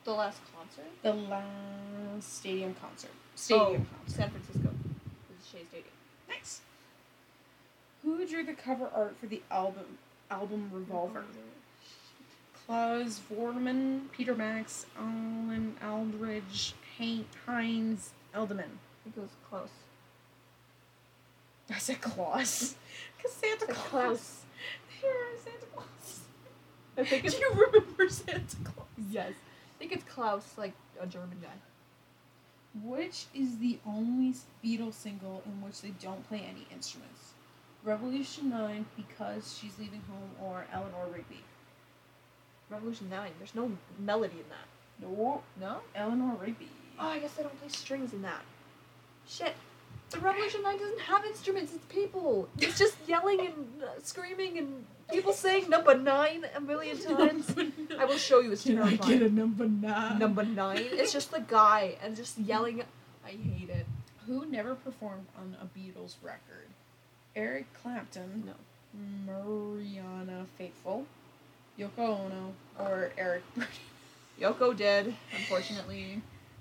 [0.05, 0.91] the last concert.
[1.03, 3.11] The last stadium concert.
[3.35, 4.17] Stadium oh, concert.
[4.17, 4.69] San Francisco.
[4.69, 5.93] It was Shea Stadium.
[6.29, 6.61] Nice.
[8.03, 9.99] Who drew the cover art for the album
[10.31, 11.25] album Revolver?
[12.67, 18.79] Klaus Voormann, Peter Max, Alan Aldridge, Hank Heinz, Edelmann.
[19.05, 19.69] I it was close.
[21.69, 22.75] I said Klaus.
[23.17, 23.89] Because Santa Claus.
[23.89, 24.45] Klaus.
[25.01, 25.11] Here,
[25.45, 26.21] Santa Claus.
[26.97, 28.87] I think Do you remember Santa Claus?
[29.11, 29.33] yes.
[29.33, 31.49] I think it's Klaus, like a German guy.
[32.83, 37.33] Which is the only Beatles single in which they don't play any instruments?
[37.85, 41.41] Revolution 9, Because She's Leaving Home, or Eleanor Rigby?
[42.69, 43.31] Revolution Nine.
[43.39, 45.09] There's no melody in that.
[45.09, 45.43] No.
[45.61, 45.79] No.
[45.95, 46.69] Eleanor Rigby.
[46.99, 48.43] Oh, I guess they don't play strings in that.
[49.27, 49.55] Shit.
[50.11, 52.49] The Revolution 9 doesn't have instruments, it's people.
[52.59, 57.55] It's just yelling and uh, screaming and people saying number 9 a million times.
[57.99, 59.19] I will show you, it's Can I terrifying.
[59.19, 60.19] get a number nine?
[60.19, 60.79] Number 9?
[60.81, 62.83] It's just the guy and just yelling.
[63.25, 63.87] I hate it.
[64.27, 66.69] Who never performed on a Beatles record?
[67.37, 68.45] Eric Clapton.
[68.47, 68.55] No.
[69.27, 71.07] Mariana Faithfull.
[71.79, 72.53] Yoko Ono.
[72.79, 73.69] Or Eric Burdon.
[74.41, 76.21] Yoko did, unfortunately.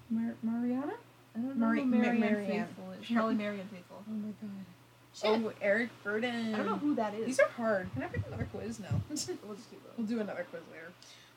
[0.09, 0.93] Mar- Mariana?
[1.35, 2.47] I don't know Marianne Marianne.
[2.67, 3.07] Faithfull is.
[3.11, 4.03] Probably Marianne Faithfull.
[4.07, 4.65] Oh my god.
[5.13, 5.29] Shit.
[5.45, 6.53] Oh, Eric Burdon.
[6.53, 7.25] I don't know who that is.
[7.25, 7.91] These are hard.
[7.93, 8.79] Can I pick another quiz?
[8.79, 8.87] No.
[9.09, 9.39] We'll just keep
[9.83, 9.93] going.
[9.97, 10.91] we'll do another quiz later.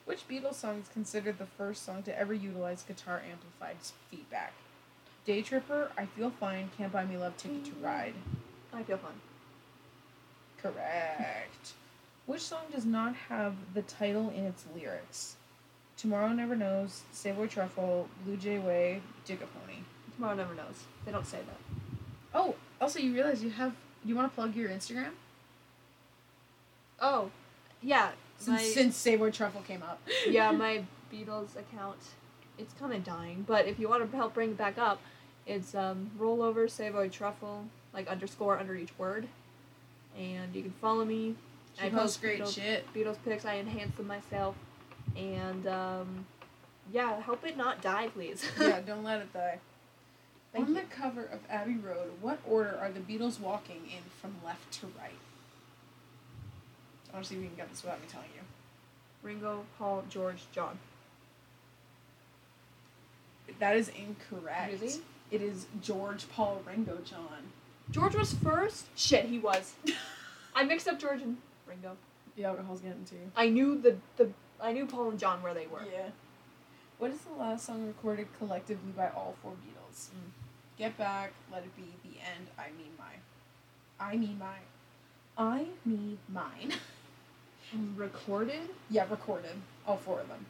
[0.04, 3.76] Which Beatles song is considered the first song to ever utilize guitar amplified
[4.10, 4.52] feedback?
[5.24, 8.14] Day Tripper, I Feel Fine, Can't Buy Me Love, Ticket to Ride.
[8.72, 9.12] I feel fun.
[10.62, 11.72] Correct.
[12.26, 15.36] Which song does not have the title in its lyrics?
[15.96, 19.78] Tomorrow Never Knows, Savoy Truffle, Blue Jay Way, Dig a Pony.
[20.14, 20.84] Tomorrow never knows.
[21.04, 21.58] They don't say that.
[22.34, 23.74] Oh, also you realize you have.
[24.04, 25.10] You want to plug your Instagram?
[27.00, 27.30] Oh,
[27.82, 28.10] yeah.
[28.38, 30.00] Since, My, since Savoy Truffle came up.
[30.28, 31.98] yeah, my Beatles account.
[32.58, 35.00] It's kind of dying, but if you want to help bring it back up,
[35.46, 39.28] it's um, rollover savoy truffle like underscore under each word,
[40.18, 41.34] and you can follow me.
[41.80, 42.92] She posts great Beatles, shit.
[42.94, 43.44] Beatles pics.
[43.44, 44.56] I enhance them myself,
[45.16, 46.26] and um,
[46.92, 48.44] yeah, help it not die, please.
[48.60, 49.58] yeah, don't let it die.
[50.52, 50.80] Thank On you.
[50.80, 54.86] the cover of Abbey Road, what order are the Beatles walking in from left to
[54.98, 55.12] right?
[57.10, 58.42] I want to see if we can get this without me telling you.
[59.22, 60.78] Ringo, Paul, George, John.
[63.58, 64.80] That is incorrect.
[64.80, 64.94] Really?
[65.30, 67.52] It is George, Paul, Ringo, John.
[67.92, 68.86] George was first.
[68.96, 69.74] Shit, he was.
[70.56, 71.36] I mixed up George and
[71.66, 71.96] Ringo.
[72.36, 73.30] The alcohol's getting to you.
[73.36, 74.30] I knew the the
[74.60, 75.82] I knew Paul and John where they were.
[75.84, 76.08] Yeah.
[76.98, 80.08] What is the last song recorded collectively by all four Beatles?
[80.08, 80.30] Mm.
[80.78, 83.14] Get Back, Let It Be, The End, I Mean My.
[84.04, 84.66] I Mean Mine.
[85.36, 86.72] I Mean Mine.
[87.96, 88.68] Recorded?
[88.90, 89.52] yeah, recorded.
[89.86, 90.44] All four of them.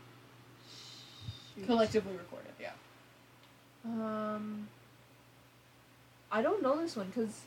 [1.55, 1.67] Shoot.
[1.67, 2.73] Collectively recorded, yeah.
[3.85, 4.69] Um.
[6.33, 7.43] I don't know this one because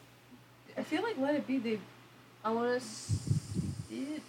[0.77, 1.79] I feel like Let It Be, they
[2.43, 2.87] I want to.
[3.89, 4.21] did.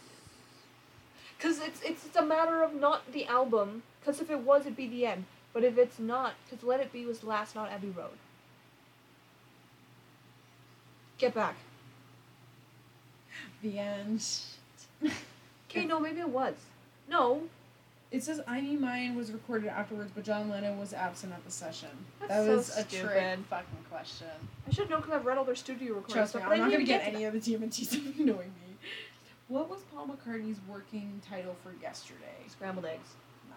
[1.37, 3.83] Because it's, it's it's a matter of not the album.
[4.01, 5.27] Because if it was, it'd be the end.
[5.53, 8.17] But if it's not, because Let It Be was last, not Abbey Road.
[11.19, 11.57] Get back.
[13.63, 14.27] The end.
[15.69, 16.55] Okay, no, maybe it was.
[17.09, 17.43] No,
[18.13, 21.51] It says I Need Mine was recorded afterwards, but John Lennon was absent at the
[21.51, 21.89] session.
[22.21, 23.39] That's that so was a trick stupid.
[23.51, 24.29] fucking question.
[24.67, 26.13] I should know because I've read all their studio recordings.
[26.15, 28.77] Trust me, but I'm not gonna even get any of the TMNT stuff knowing me.
[29.49, 32.37] What was Paul McCartney's working title for yesterday?
[32.49, 33.09] Scrambled eggs.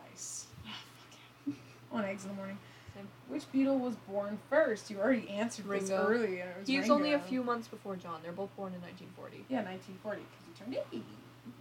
[0.09, 0.47] Nice.
[1.91, 2.57] On eggs in the morning.
[2.95, 3.07] Same.
[3.27, 4.89] Which Beatle was born first?
[4.89, 6.05] You already answered this Ringo.
[6.07, 6.53] earlier.
[6.55, 8.19] It was He was only a few months before John.
[8.23, 9.45] They're both born in 1940.
[9.49, 11.03] Yeah, 1940, because he turned 80.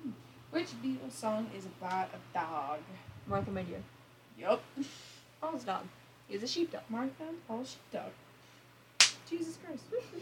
[0.06, 0.12] Mhm.
[0.50, 2.80] Which Beatles song is about a dog?
[3.26, 3.82] Martha, my dear.
[4.38, 4.62] Yup.
[5.40, 5.84] Paul's dog.
[6.26, 6.82] He's a sheepdog.
[6.88, 8.12] Martha Paul Sheepdog.
[9.28, 9.84] Jesus Christ.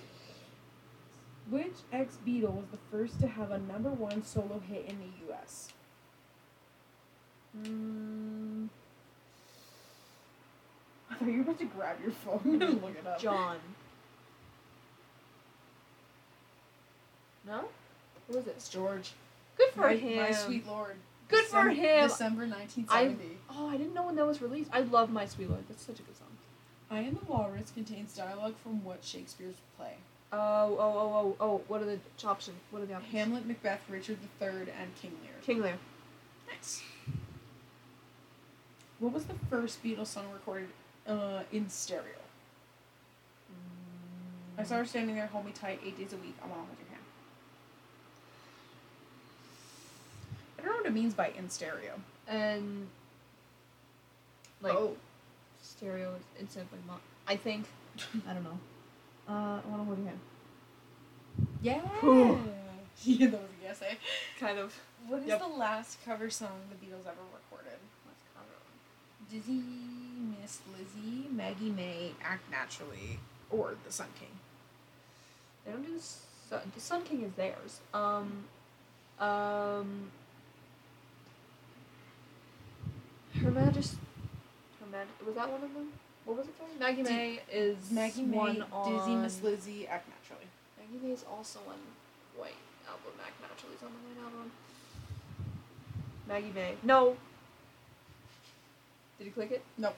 [1.51, 5.33] Which ex Beatle was the first to have a number one solo hit in the
[5.33, 5.69] US?
[7.63, 8.69] Mm,
[11.11, 13.21] I thought you were about to grab your phone and look it up.
[13.21, 13.59] John.
[17.47, 17.65] No?
[18.27, 18.55] What was it?
[18.57, 19.13] It's George.
[19.57, 20.19] Good for my, him.
[20.19, 20.97] My sweet lord.
[21.29, 22.09] Good for Decem- him.
[22.09, 23.39] December 1970.
[23.51, 24.71] Oh, I didn't know when that was released.
[24.73, 25.65] I love My Sweet Lord.
[25.69, 26.29] That's such a good song.
[26.91, 29.95] I Am the Walrus contains dialogue from what Shakespeare's play?
[30.33, 31.63] Oh, oh, oh, oh, oh.
[31.67, 32.59] What are the options?
[32.71, 33.13] What are the options?
[33.13, 35.33] Hamlet, Macbeth, Richard III, and King Lear.
[35.43, 35.79] King Lear.
[36.49, 36.83] Nice.
[38.99, 40.69] What was the first Beatles song recorded
[41.07, 42.03] uh, in stereo?
[44.59, 46.35] I saw her standing there, hold me tight, eight days a week.
[46.43, 47.03] I want to hold your hand.
[50.56, 51.95] I don't know what it means by in stereo.
[52.29, 52.89] And
[54.61, 54.97] like oh.
[55.63, 57.67] stereo is instant like mo- I think
[58.29, 58.59] I don't know.
[59.29, 60.21] Uh, I want to hold your hand.
[61.63, 62.39] Yeah.
[63.05, 63.95] Yeah, that was a guess, eh?
[64.41, 64.75] Kind of.
[65.07, 65.39] What is Yep.
[65.41, 67.79] the last cover song the Beatles ever recorded?
[69.31, 69.63] Dizzy,
[70.41, 73.19] Miss Lizzie, Maggie May, Act Naturally,
[73.51, 74.29] or The Sun King.
[75.65, 77.81] They don't do the Sun, the Sun King is theirs.
[77.93, 78.45] Um,
[79.19, 80.11] um,
[83.43, 83.99] Her Majesty.
[84.81, 85.93] Her Maj- was that one of them?
[86.25, 86.71] What was it called?
[86.81, 88.93] Maggie Di- May is Maggie May, one on.
[88.99, 90.47] Dizzy, Miss Lizzie, Act Naturally.
[90.79, 91.79] Maggie May is also on
[92.37, 92.55] White
[92.89, 93.13] album.
[93.25, 94.51] Act Naturally is on the White album.
[96.27, 96.75] Maggie May.
[96.83, 97.17] No.
[99.19, 99.63] Did you click it?
[99.79, 99.97] Nope.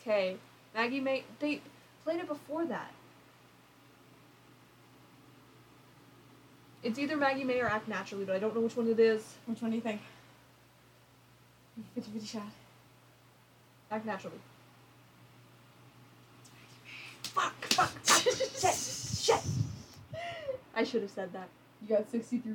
[0.00, 0.36] Okay.
[0.74, 1.24] Maggie May.
[1.38, 1.60] They
[2.04, 2.92] played it before that.
[6.82, 9.34] It's either Maggie May or Act Naturally, but I don't know which one it is.
[9.46, 10.00] Which one do you think?
[11.94, 12.42] 50 50 shot.
[13.90, 14.36] Act Naturally.
[17.22, 18.74] Fuck, fuck, Shit!
[18.74, 19.40] Shit!
[20.74, 21.48] I should have said that.
[21.82, 22.54] You got 63%.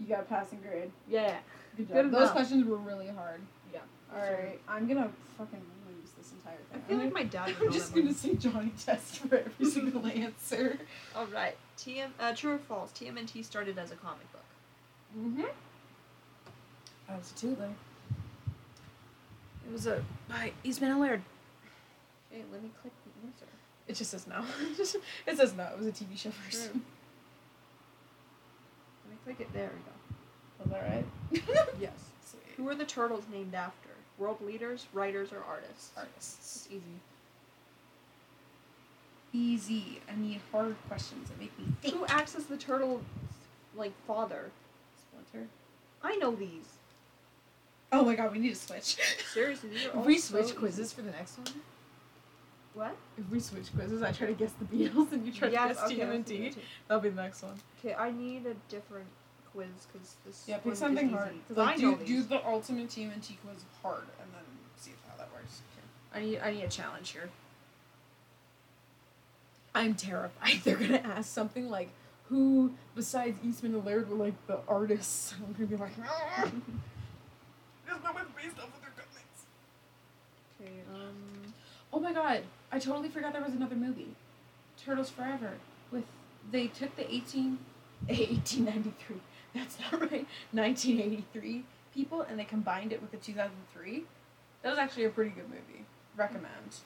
[0.00, 0.90] You got a passing grade.
[1.08, 1.36] Yeah.
[1.76, 1.96] Good job.
[1.96, 2.32] Good Those enough.
[2.32, 3.40] questions were really hard.
[3.72, 3.80] Yeah.
[4.14, 6.56] Alright, I'm gonna fucking lose this entire
[6.88, 6.98] thing.
[6.98, 8.14] I'm like my dad would I'm know just that gonna one.
[8.14, 10.78] say Johnny Test for every single answer.
[11.14, 11.56] All right.
[11.78, 12.08] TM.
[12.18, 12.90] Uh, true or false?
[12.92, 14.44] TMNT started as a comic book.
[15.18, 15.44] Mm-hmm.
[17.08, 17.68] Absolutely.
[19.70, 21.22] It was a by Eastman and Laird.
[22.32, 23.46] Okay, let me click the answer.
[23.86, 24.44] It just says no.
[24.72, 24.96] It just-
[25.26, 25.62] it says no.
[25.72, 26.72] It was a TV show first.
[26.72, 26.80] True.
[29.04, 29.52] Let me click it.
[29.52, 29.92] There we go.
[30.58, 31.06] Was that right?
[31.80, 31.92] Yes.
[32.28, 32.42] Sweet.
[32.56, 33.90] Who are the turtles named after?
[34.18, 35.90] World leaders, writers, or artists?
[35.96, 36.66] Artists.
[36.66, 37.00] It's easy.
[39.32, 40.00] Easy.
[40.12, 41.94] I need hard questions that make me think.
[41.94, 43.02] Who acts as the turtle,
[43.76, 44.50] like father?
[44.98, 45.46] Splinter.
[46.02, 46.66] I know these.
[47.92, 48.96] Oh my god, we need to switch.
[49.32, 50.96] Seriously, If we so switch quizzes easy.
[50.96, 51.46] for the next one,
[52.74, 52.96] What?
[53.18, 55.94] if we switch quizzes, I try to guess the Beatles and you try Yes, to
[55.94, 56.56] guess okay, TMNT.
[56.86, 57.54] That'll be the next one.
[57.78, 59.08] Okay, I need a different
[59.52, 60.44] quiz because this.
[60.46, 61.32] Yeah, pick something hard.
[61.48, 64.44] Like, I do, do the ultimate TMNT quiz hard, and then
[64.76, 65.62] see how that works.
[66.14, 67.30] I need I need a challenge here.
[69.74, 70.60] I'm terrified.
[70.64, 71.90] They're gonna ask something like,
[72.28, 76.50] "Who besides Eastman and Laird were like the artists?" I'm gonna be like, ah.
[77.90, 79.38] "There's no based off of their comics."
[80.60, 80.80] Okay.
[80.94, 81.52] Um.
[81.92, 82.42] Oh my god!
[82.70, 84.14] I totally forgot there was another movie,
[84.82, 85.54] Turtles Forever.
[85.90, 86.04] With
[86.50, 87.58] they took the 18,
[88.06, 89.16] 1893.
[89.54, 90.26] That's not right.
[90.52, 94.04] 1983 people, and they combined it with the 2003.
[94.62, 95.84] That was actually a pretty good movie.
[96.16, 96.76] Recommend.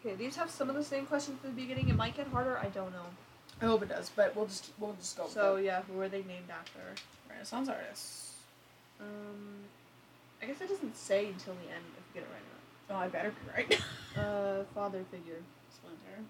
[0.00, 1.88] Okay, these have some of the same questions at the beginning.
[1.88, 2.58] It might get harder.
[2.58, 3.06] I don't know.
[3.60, 5.26] I hope it does, but we'll just we'll just go.
[5.26, 6.80] So with yeah, who are they named after?
[7.28, 8.34] Renaissance artists.
[9.00, 9.64] Um,
[10.46, 13.02] I guess it doesn't say until the end if you get it right or not.
[13.02, 13.80] Oh, I better be right.
[14.16, 15.42] Uh, father figure.
[15.68, 16.24] Splinter.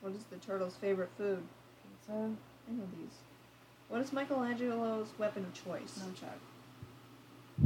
[0.00, 1.42] What is the turtle's favorite food?
[1.82, 2.12] Pizza.
[2.12, 3.12] I know these.
[3.90, 6.00] What is Michelangelo's weapon of choice?
[6.00, 6.40] Nunchuck.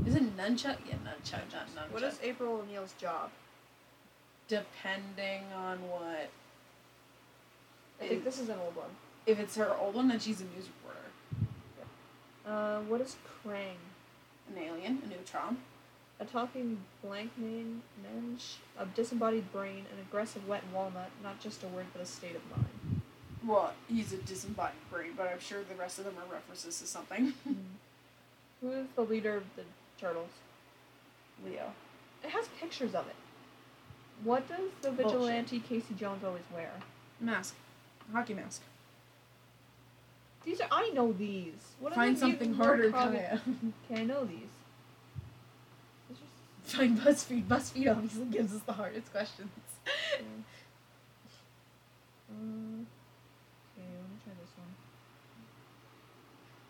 [0.04, 0.78] Is it nunchuck?
[0.88, 1.92] Yeah, nunchuck, not nunchuck.
[1.92, 3.30] What is April O'Neil's job?
[4.48, 6.28] Depending on what.
[8.02, 8.90] I think this is an old one.
[9.24, 10.98] If it's her old one, then she's a news reporter.
[12.44, 13.14] Uh, what is
[13.46, 13.76] Krang?
[14.48, 15.58] An alien, a neutron.
[16.18, 17.82] A talking blank name,
[18.78, 22.42] a disembodied brain, an aggressive wet walnut, not just a word but a state of
[22.50, 23.02] mind.
[23.46, 26.86] Well, he's a disembodied brain, but I'm sure the rest of them are references to
[26.86, 27.34] something.
[27.44, 27.52] Hmm.
[28.62, 29.62] Who is the leader of the
[30.00, 30.30] turtles?
[31.44, 31.72] Leo.
[32.24, 33.14] It has pictures of it.
[34.24, 35.12] What does the Bullshit.
[35.12, 36.70] vigilante Casey Jones always wear?
[37.20, 37.54] Mask.
[38.08, 38.62] A hockey mask.
[40.46, 41.52] These are I know these.
[41.80, 43.40] What are Find the something harder, prob- Kaya.
[43.90, 44.38] Okay, I know these.
[46.08, 46.18] These
[46.74, 47.46] are Find BuzzFeed.
[47.48, 49.50] BuzzFeed obviously gives us the hardest questions.
[49.86, 50.22] Uh,
[52.30, 54.72] okay, let me try this one.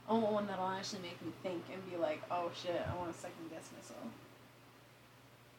[0.09, 3.13] I want one that'll actually make me think and be like, oh shit, I want
[3.13, 4.09] to second guess myself.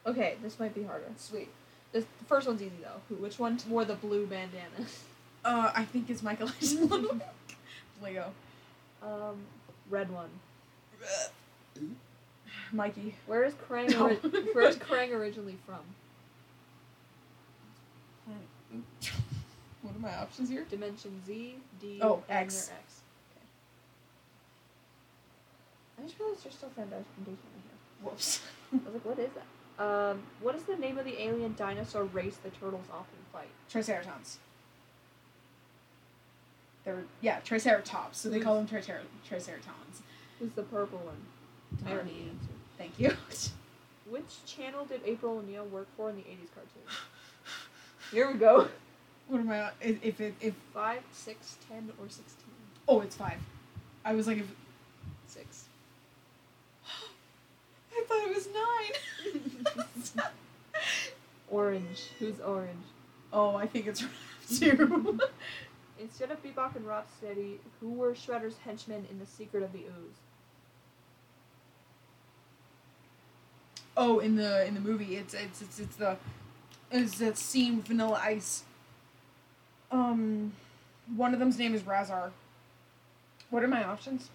[0.06, 1.06] Okay, this might be harder.
[1.16, 1.50] Sweet.
[1.92, 3.00] This, the first one's easy though.
[3.08, 3.14] Who?
[3.22, 4.86] Which one wore the blue bandana?
[5.44, 7.20] Uh, I think it's Michelangelo.
[8.02, 8.32] Lego.
[9.02, 9.36] um,
[9.90, 10.28] red one.
[12.72, 13.14] Mikey.
[13.26, 13.90] Where is Krang?
[13.90, 14.04] No.
[14.04, 14.16] Ori-
[14.52, 15.80] where is Krang originally from?
[19.82, 20.64] What are my options here?
[20.68, 22.68] Dimension Z, D, Oh, X.
[22.68, 23.00] or X.
[23.30, 23.46] Okay.
[25.98, 27.40] I just realized there's still foundation in here.
[28.02, 28.40] Whoops.
[28.72, 29.46] I was like, what is that?
[29.82, 33.48] Um, what is the name of the alien dinosaur race the turtles often fight?
[36.88, 38.18] They're yeah, Triceratops.
[38.18, 40.00] So they call them tricer- Triceratons.
[40.38, 41.16] Who's the purple one?
[41.86, 42.56] I already answered.
[42.78, 43.14] Thank you.
[44.10, 46.82] Which channel did April O'Neil work for in the 80s cartoon?
[48.10, 48.68] Here we go.
[49.26, 49.68] What am I?
[49.82, 52.24] If if it if 5, six, ten, or 16?
[52.88, 53.36] oh, it's five.
[54.02, 54.46] I was like, if
[55.26, 55.64] 6.
[57.92, 58.48] I thought it was
[60.16, 60.24] nine.
[61.50, 62.08] Orange.
[62.18, 62.86] Who's orange?
[63.30, 64.02] oh, I think it's
[64.58, 65.20] too.
[66.00, 70.16] Instead of Bebop and Rocksteady, who were Shredder's henchmen in The Secret of the Ooze?
[73.96, 76.16] oh, in the in the movie, it's it's it's it's the
[76.90, 78.62] it's that scene Vanilla Ice.
[79.90, 80.52] Um,
[81.16, 82.30] one of them's name is Rahzar.
[83.50, 84.30] What are my options?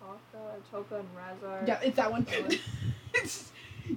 [0.00, 1.66] Taka, Tokka, and Rahzar.
[1.66, 2.24] Yeah, it's that one.
[2.24, 2.50] That one.
[3.14, 3.50] It's-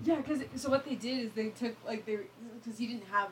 [0.05, 2.19] yeah, because so what they did is they took like they
[2.63, 3.29] because he didn't have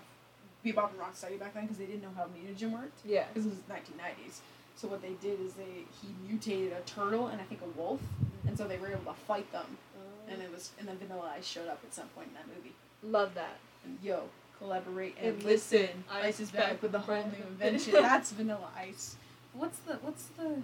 [0.74, 3.26] Bebop and Rocksteady back then because they didn't know how mutagen worked Yeah.
[3.34, 4.39] because it was 1990s.
[4.76, 7.99] So what they did is they he mutated a turtle and I think a wolf,
[8.47, 9.65] and so they were able to fight them.
[9.97, 10.32] Oh.
[10.32, 12.74] And it was and then Vanilla Ice showed up at some point in that movie.
[13.03, 13.57] Love that.
[13.86, 14.24] And yo,
[14.59, 15.80] collaborate and, And listen.
[15.82, 16.03] listen.
[16.11, 17.93] Ice is back with a whole new new- invention.
[17.93, 19.15] That's Vanilla Ice.
[19.53, 20.61] What's the what's the?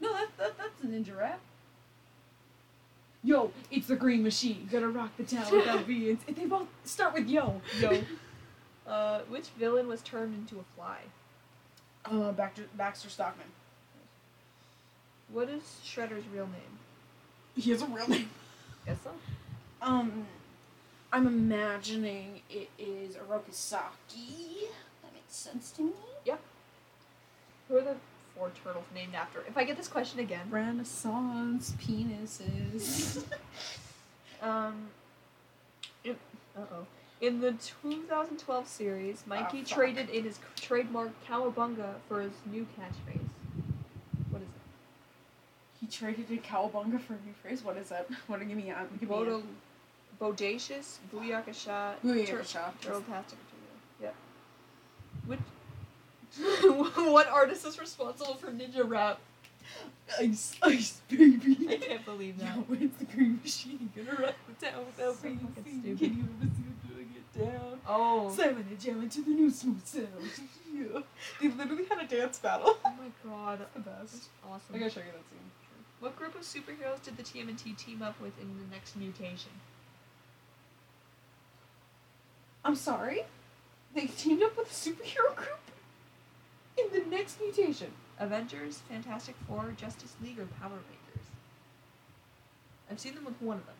[0.00, 1.40] No, that, that that's a ninja rap.
[3.22, 4.68] Yo, it's the Green Machine.
[4.70, 6.18] Gonna rock the town without being.
[6.28, 7.60] They both start with yo.
[7.80, 8.02] Yo.
[8.86, 10.98] Uh, which villain was turned into a fly?
[12.04, 13.46] Uh, Baxter, Baxter Stockman.
[15.32, 16.78] What is Shredder's real name?
[17.56, 18.28] He has a real name.
[18.84, 19.10] Guess so.
[19.80, 20.26] Um,
[21.12, 24.68] I'm imagining it is Oroku Saki.
[25.02, 25.92] That makes sense to me.
[26.26, 26.40] Yep.
[27.68, 27.96] Who are the
[28.36, 29.40] four turtles named after?
[29.48, 30.48] If I get this question again.
[30.50, 33.24] Renaissance penises.
[34.42, 34.88] Um.
[36.06, 36.12] Uh
[36.58, 36.86] oh.
[37.24, 39.68] In the 2012 series, ah, Mikey fuck.
[39.68, 43.28] traded in his trademark cowabunga for his new catchphrase.
[44.28, 45.80] What is it?
[45.80, 47.64] he traded in cowabunga for a new phrase.
[47.64, 48.08] What is that?
[48.26, 48.40] What?
[48.40, 48.76] Give me it?
[49.00, 49.20] Give me a.
[49.20, 49.42] Bodo,
[50.20, 52.78] bodacious, booyakasha, Booyakasha.
[52.82, 53.38] turtle-tastic
[54.02, 54.14] Yep.
[55.26, 55.40] Which?
[57.10, 59.18] what artist is responsible for Ninja Rap?
[60.20, 61.56] Ice, ice, baby.
[61.70, 62.54] I can't believe that.
[62.54, 63.90] Yo, it's the green machine.
[63.96, 65.96] Gonna rock the town without being seen.
[65.96, 66.73] Can you ever see it doing it
[67.34, 67.80] down?
[67.86, 68.32] Oh.
[68.34, 70.08] Simon and jamming to the new smooth sound.
[70.74, 71.00] yeah.
[71.40, 72.76] They literally had a dance battle.
[72.84, 73.66] Oh my god.
[73.74, 74.28] the best.
[74.44, 74.74] Awesome.
[74.74, 75.50] I gotta show you that scene.
[76.00, 79.52] What group of superheroes did the TMNT team up with in the next mutation?
[82.64, 83.24] I'm sorry?
[83.94, 85.60] They teamed up with a superhero group?
[86.76, 87.92] In the next mutation.
[88.18, 91.28] Avengers, Fantastic Four, Justice League, or Power Rangers?
[92.90, 93.74] I've seen them with one of them.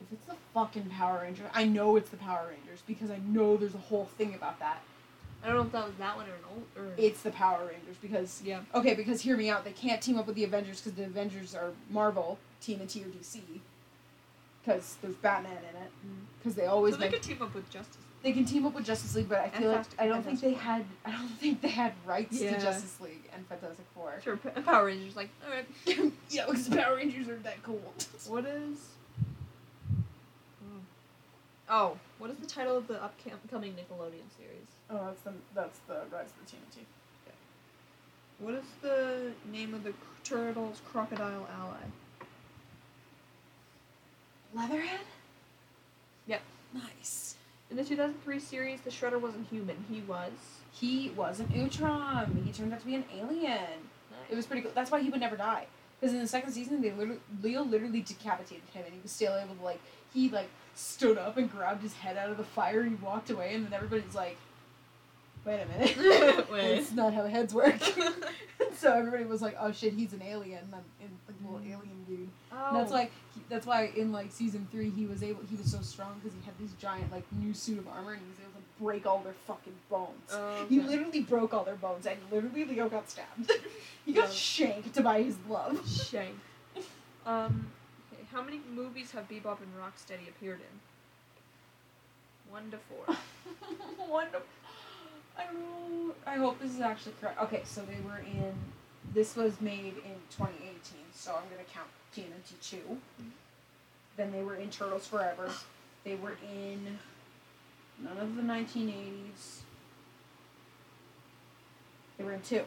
[0.00, 3.56] If it's the fucking Power Rangers, I know it's the Power Rangers because I know
[3.56, 4.82] there's a whole thing about that.
[5.42, 6.92] I don't know if that was that one or an old or.
[6.96, 8.60] It's the Power Rangers because yeah.
[8.74, 9.64] okay, because hear me out.
[9.64, 13.40] They can't team up with the Avengers because the Avengers are Marvel, TMNT or DC.
[14.62, 15.90] Because there's Batman in it.
[16.06, 16.26] Mm.
[16.38, 17.96] Because they always so they make could team up with Justice.
[18.22, 20.24] They can team up with Justice League, but I And feel like I don't and
[20.26, 22.56] think they had I don't think they had rights Yeah.
[22.56, 24.20] to Justice League and Fantastic Four.
[24.22, 25.66] Sure, Power Rangers like all right.
[26.28, 27.94] yeah, because Power Rangers are that cool.
[28.28, 28.76] What is?
[31.72, 34.66] Oh, what is the title of the upcoming Nickelodeon series?
[34.90, 36.84] Oh, that's the that's the Rise of the TMNT.
[38.40, 39.92] What is the name of the
[40.24, 41.76] turtle's crocodile ally?
[44.52, 45.00] Leatherhead.
[46.26, 46.40] Yep.
[46.74, 47.36] Nice.
[47.70, 49.84] In the 2003 series, the Shredder wasn't human.
[49.88, 50.32] He was.
[50.72, 52.44] He was an Utrom.
[52.44, 53.44] He turned out to be an alien.
[54.10, 54.30] Nice.
[54.30, 54.72] It was pretty cool.
[54.74, 55.66] That's why he would never die.
[56.00, 59.36] Because in the second season, they literally, Leo literally decapitated him, and he was still
[59.36, 59.80] able to like
[60.12, 63.30] he like stood up and grabbed his head out of the fire, and he walked
[63.30, 64.36] away, and then everybody's like,
[65.44, 66.76] "Wait a minute, Wait.
[66.76, 67.80] that's not how heads work."
[68.76, 71.66] so everybody was like, "Oh shit, he's an alien, and and, like little Mm.
[71.78, 72.68] alien dude." oh.
[72.68, 75.70] And that's why he, that's why in like season three he was able he was
[75.70, 78.38] so strong because he had this giant like new suit of armor and he was
[78.40, 80.30] able to break all their fucking bones.
[80.32, 83.50] Oh, He literally broke all their bones, and literally Leo got stabbed.
[84.06, 85.86] he got shanked by his love.
[85.88, 86.40] Shame.
[87.26, 87.79] Um, okay,
[88.32, 90.80] how many movies have Bebop and Rocksteady appeared in?
[92.52, 93.16] One to four.
[94.08, 94.46] Wonderful.
[95.38, 96.14] I don't.
[96.26, 97.40] I hope this is actually correct.
[97.42, 98.52] Okay, so they were in.
[99.14, 100.80] This was made in 2018,
[101.14, 102.76] so I'm gonna count TMNT two.
[102.76, 103.30] Mm-hmm.
[104.16, 105.50] Then they were in Turtles Forever.
[106.04, 106.98] They were in
[108.02, 109.60] none of the 1980s.
[112.18, 112.64] They were in two.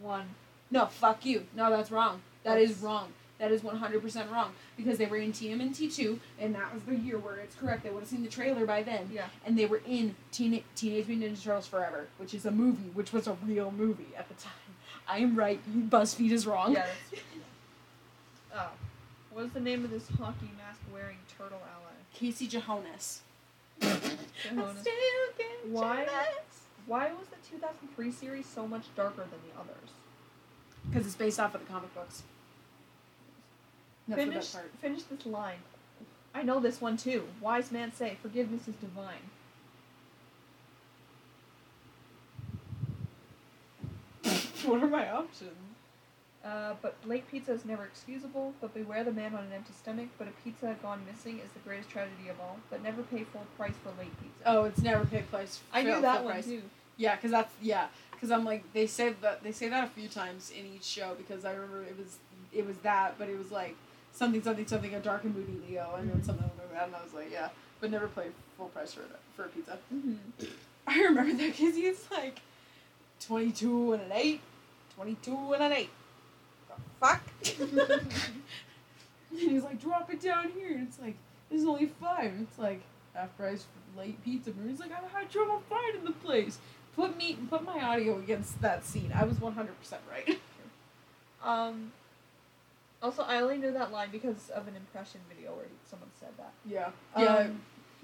[0.00, 0.26] One.
[0.70, 1.46] No, fuck you.
[1.54, 2.22] No, that's wrong.
[2.44, 3.12] That is That's- wrong.
[3.42, 4.52] That is 100% wrong.
[4.76, 7.82] Because they were in TMNT 2, and that was the year where it's correct.
[7.82, 9.10] They would have seen the trailer by then.
[9.12, 9.24] Yeah.
[9.44, 13.12] And they were in Teen- Teenage Mutant Ninja Turtles Forever, which is a movie, which
[13.12, 14.52] was a real movie at the time.
[15.08, 15.60] I am right.
[15.90, 16.72] BuzzFeed is wrong.
[16.72, 16.86] Yeah.
[18.54, 18.68] Oh.
[19.32, 21.94] What is the name of this hockey mask wearing turtle ally?
[22.12, 23.22] Casey Johannes.
[23.80, 24.86] Johannes.
[25.70, 26.06] Why?
[26.84, 29.88] Why was the 2003 series so much darker than the others?
[30.86, 32.24] Because it's based off of the comic books.
[34.10, 35.58] Finish, finish this line.
[36.34, 37.24] I know this one too.
[37.40, 39.30] Wise man say, forgiveness is divine.
[44.64, 45.52] what are my options?
[46.44, 50.08] Uh, but late pizza is never excusable, but beware the man on an empty stomach,
[50.18, 52.58] but a pizza gone missing is the greatest tragedy of all.
[52.68, 54.42] But never pay full price for late pizza.
[54.46, 55.60] Oh, it's never paid place.
[55.72, 56.46] I knew that one price.
[56.46, 56.62] too.
[56.96, 57.86] Yeah, because that's yeah.
[58.10, 61.14] Because I'm like they say that they say that a few times in each show
[61.16, 62.16] because I remember it was
[62.52, 63.76] it was that, but it was like
[64.12, 67.02] something something something a dark and moody Leo and then something like that, and I
[67.02, 67.48] was like yeah,
[67.80, 69.02] but never play full price for
[69.34, 69.78] for a pizza.
[69.92, 70.44] Mm-hmm.
[70.86, 72.40] I remember that because he's like
[73.20, 74.40] twenty two and an eight,
[74.96, 75.90] 22 and an eight.
[76.68, 77.22] The fuck.
[79.30, 81.16] and he's like drop it down here, and it's like
[81.50, 82.32] this is only five.
[82.40, 82.82] It's like
[83.14, 84.50] half price late pizza.
[84.50, 86.58] And he's like I had trouble finding the place.
[86.94, 89.12] Put me put my audio against that scene.
[89.14, 90.38] I was one hundred percent right.
[91.42, 91.92] Um.
[93.02, 96.52] Also, I only knew that line because of an impression video where someone said that.
[96.64, 96.90] Yeah.
[97.18, 97.48] Yeah.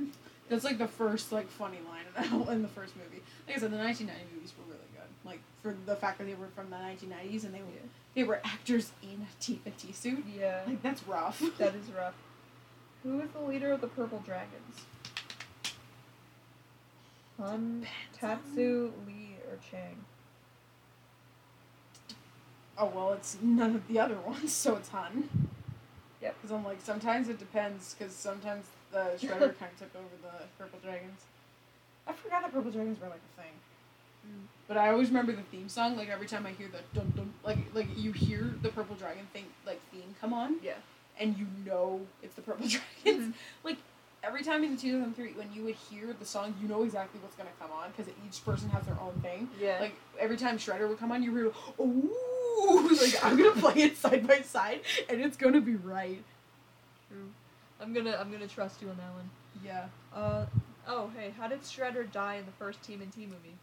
[0.00, 0.12] Um,
[0.48, 3.22] That's like the first like funny line in the, in the first movie.
[3.46, 5.08] Like I said, the 1990 movies were really good.
[5.24, 7.88] Like for the fact that they were from the 1990s and they were Yeah.
[8.14, 10.24] they were actors in a T a T suit.
[10.36, 11.40] yeah, Like that's rough.
[11.58, 12.14] that is rough.
[13.04, 14.84] Who is the leader of the Purple Dragons?
[17.38, 20.04] Han, Depends Tatsu, Lee, or Chang?
[22.78, 25.28] Oh well, it's none of the other ones, so it's Han.
[26.22, 26.36] Yep.
[26.40, 27.94] Because I'm like sometimes it depends.
[27.98, 31.20] Because sometimes the Shredder kind of took over the Purple Dragons.
[32.06, 33.52] I forgot that Purple Dragons were like a thing.
[34.26, 34.46] Mm.
[34.66, 35.96] But I always remember the theme song.
[35.96, 39.26] Like every time I hear the dun dun, like like you hear the Purple Dragon
[39.32, 40.74] thing like theme come on, Yeah.
[41.18, 42.66] and you know it's the Purple
[43.04, 43.34] Dragons.
[44.28, 47.34] Every time in the 2003, when you would hear the song, you know exactly what's
[47.34, 49.48] gonna come on because each person has their own thing.
[49.58, 49.78] Yeah.
[49.80, 52.14] Like every time Shredder would come on, you hear, "Ooh!"
[53.00, 56.22] Like I'm gonna play it side by side, and it's gonna be right.
[57.08, 57.30] True.
[57.80, 59.30] I'm gonna I'm gonna trust you on that one.
[59.64, 59.86] Yeah.
[60.14, 60.44] Uh
[60.86, 63.56] oh hey, how did Shredder die in the first Team and TMNT movie?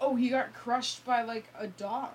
[0.00, 2.14] Oh, he got crushed by like a dog.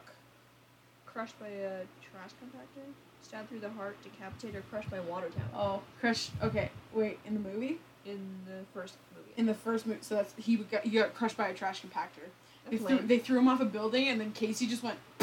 [1.06, 5.30] Crushed by a trash compactor, stabbed through the heart, decapitated, or crushed by a water
[5.30, 5.46] tower.
[5.56, 6.32] Oh, crushed.
[6.42, 7.20] Okay, wait.
[7.26, 9.32] In the movie, In the first movie.
[9.38, 12.28] in the first movie, so that's he got he got crushed by a trash compactor.
[12.70, 13.08] They That's threw, lame.
[13.08, 14.98] they threw him off a building, and then Casey just went,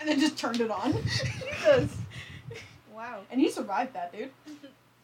[0.00, 0.92] and then just turned it on.
[1.02, 1.96] Jesus.
[2.94, 3.20] Wow.
[3.30, 4.30] and he survived that, dude.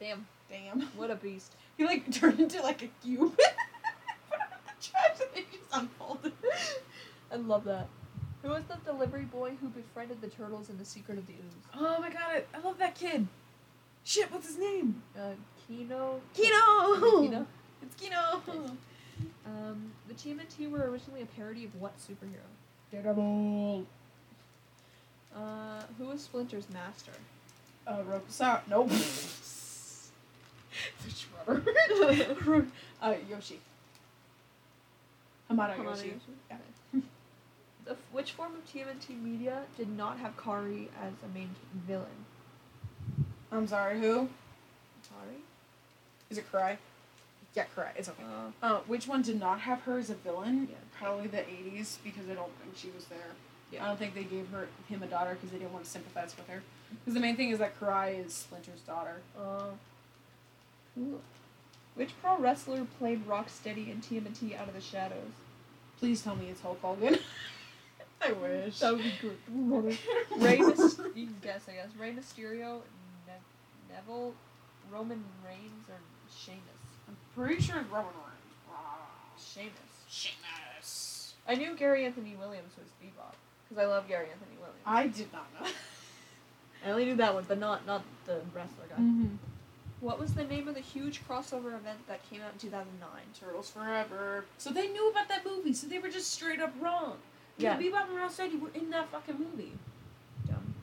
[0.00, 0.26] Damn.
[0.50, 0.82] Damn.
[0.96, 1.52] What a beast.
[1.76, 3.36] He like turned into like a cube.
[3.36, 6.32] Put him in the trash, and unfolded.
[7.32, 7.88] I love that.
[8.46, 11.64] Who was the delivery boy who befriended the turtles in The Secret of the Ooze?
[11.74, 13.26] Oh my god, I, I love that kid.
[14.04, 15.02] Shit, what's his name?
[15.18, 15.30] Uh,
[15.66, 16.20] Keno.
[16.32, 17.22] Keno.
[17.22, 17.46] Keno.
[17.82, 18.42] It's Keno.
[19.46, 22.44] Um, the TMNT were originally a parody of what superhero?
[22.92, 23.86] Daredevil.
[25.34, 27.12] Uh, who was Splinter's master?
[27.86, 28.60] Uh, Rokusar.
[28.68, 28.88] Nope.
[28.90, 28.96] the
[31.08, 32.66] Shredder.
[33.02, 33.58] uh, Yoshi.
[35.50, 36.08] Hamato, Hamato Yoshi.
[36.08, 36.34] Yoshi?
[36.50, 36.56] Yeah.
[36.56, 36.75] Okay.
[37.86, 41.50] The f- which form of TMNT media did not have Karai as a main
[41.86, 42.24] villain?
[43.52, 44.28] I'm sorry, who?
[45.08, 45.40] Karai?
[46.30, 46.78] Is it Cry?
[47.54, 47.92] Yeah, Cry.
[47.96, 48.22] It's okay.
[48.24, 50.66] Uh, Uh, which one did not have her as a villain?
[50.70, 50.76] Yeah.
[50.98, 53.32] Probably the 80s because I don't think she was there.
[53.70, 53.84] Yeah.
[53.84, 56.36] I don't think they gave her him a daughter because they didn't want to sympathize
[56.36, 56.62] with her.
[56.90, 59.20] Because the main thing is that Karai is Splinter's daughter.
[59.38, 59.70] uh,
[60.94, 61.20] who-
[61.94, 65.32] which pro wrestler played Rocksteady in TMNT Out of the Shadows?
[65.98, 67.18] Please tell me it's Hulk Hogan.
[68.22, 68.78] I wish.
[68.78, 69.36] That would be good.
[70.38, 71.88] Rey Mysterio, you can guess, I guess.
[71.98, 72.80] Rey Mysterio,
[73.26, 74.34] ne- Neville,
[74.90, 75.96] Roman Reigns, or
[76.34, 76.60] Sheamus?
[77.08, 78.36] I'm pretty sure it's Roman Reigns.
[79.38, 79.72] Sheamus.
[80.08, 81.34] Sheamus.
[81.48, 83.34] I knew Gary Anthony Williams was Bebop
[83.68, 84.80] because I love Gary Anthony Williams.
[84.84, 85.68] I did not know.
[86.86, 88.96] I only knew that one, but not not the wrestler guy.
[88.96, 89.36] mm-hmm.
[90.00, 93.08] What was the name of the huge crossover event that came out in 2009?
[93.40, 94.44] Turtles Forever.
[94.58, 97.16] So they knew about that movie, so they were just straight up wrong.
[97.58, 97.78] Yeah.
[97.78, 99.72] Yeah, Bebop and Rocksteady were in that fucking movie.
[100.46, 100.74] Dumb.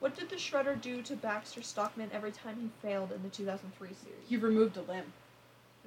[0.00, 3.88] What did the Shredder do to Baxter Stockman every time he failed in the 2003
[3.88, 4.18] series?
[4.28, 5.12] He removed a limb.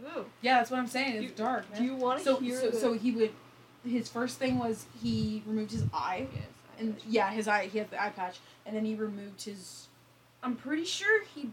[0.04, 0.26] Ooh.
[0.42, 1.16] Yeah, that's what I'm saying.
[1.16, 1.66] It's You- dark.
[1.76, 2.78] Do you want to so, hear so, the...
[2.78, 3.32] so he would.
[3.86, 6.44] His first thing was he removed his eye, Yes,
[6.80, 7.68] and got yeah, his eye.
[7.68, 9.88] He had the eye patch, and then he removed his.
[10.44, 11.52] I'm pretty sure he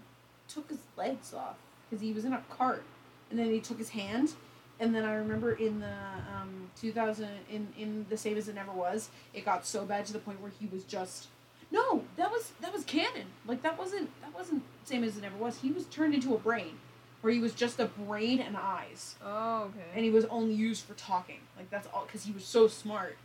[0.49, 1.57] took his legs off
[1.89, 2.83] because he was in a cart,
[3.31, 4.35] and then he took his hand,
[4.81, 5.87] and then I remember in the
[6.35, 10.13] um 2000 in in the same as It Never Was, it got so bad to
[10.13, 11.29] the point where he was just.
[11.73, 13.27] No, that was that was canon.
[13.47, 15.59] Like that wasn't that wasn't same as it never was.
[15.59, 16.79] He was turned into a brain,
[17.23, 19.85] where he was just a brain and eyes Oh, okay.
[19.95, 21.41] and he was only used for talking.
[21.57, 23.17] Like that's all because he was so smart,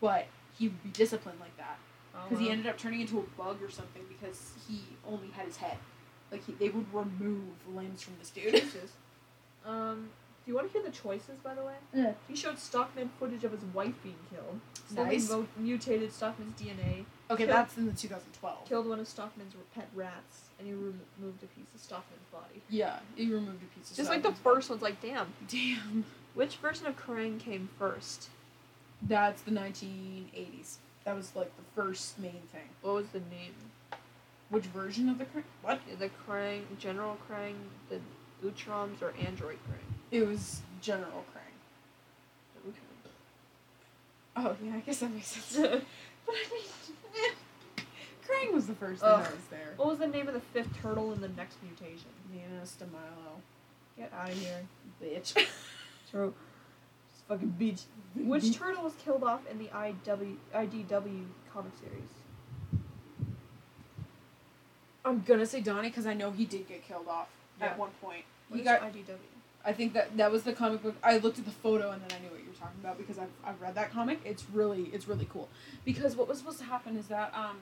[0.00, 0.26] but
[0.58, 1.78] he would be disciplined like that
[2.16, 5.46] Oh, because he ended up turning into a bug or something because he only had
[5.46, 5.76] his head.
[6.32, 8.62] Like he, they would remove limbs from this dude.
[9.66, 10.10] Um,
[10.44, 11.74] do you want to hear the choices, by the way?
[11.94, 12.12] Yeah.
[12.28, 14.60] He showed Stockman footage of his wife being killed.
[14.92, 15.30] Slowly Nice.
[15.30, 18.68] mo- mutated Stockman's DNA, Okay, Kill- that's in the 2012.
[18.68, 22.60] killed one of Stockman's pet rats, and he removed a piece of Stockman's body.
[22.68, 23.96] Yeah, he removed a piece of.
[23.96, 25.32] Just like the Stockman's first one's like, damn.
[25.48, 26.04] Damn.
[26.34, 28.28] Which version of Krang came first?
[29.00, 30.76] That's the 1980s.
[31.04, 32.68] That was like the first main thing.
[32.82, 33.54] What was the name?
[34.50, 35.80] Which version of the cr- what?
[35.98, 37.54] The Krang, General Krang,
[37.88, 38.00] the
[38.46, 39.83] Utroms, or Android Krang?
[40.14, 42.72] It was General Krang.
[44.36, 45.56] Oh yeah, I guess that makes sense.
[46.26, 47.32] But I mean,
[48.48, 49.74] Krang was the first thing that was there.
[49.76, 52.08] what was the name of the fifth turtle in the next mutation?
[52.32, 53.42] Venus de Milo,
[53.98, 54.62] Get out of here.
[55.02, 55.34] bitch.
[56.10, 56.32] True.
[57.12, 57.82] Just fucking bitch.
[58.16, 62.08] Which turtle was killed off in the IW, IDW comic series?
[65.04, 67.28] I'm gonna say Donnie because I know he did get killed off
[67.60, 67.66] Yeah.
[67.66, 68.24] at one point.
[68.48, 68.80] What He got.
[68.80, 69.16] IDW?
[69.66, 70.94] I think that that was the comic book.
[71.02, 73.18] I looked at the photo and then I knew what you were talking about because
[73.18, 74.20] I've, I've read that comic.
[74.24, 75.48] It's really it's really cool.
[75.84, 77.56] Because what was supposed to happen is that um,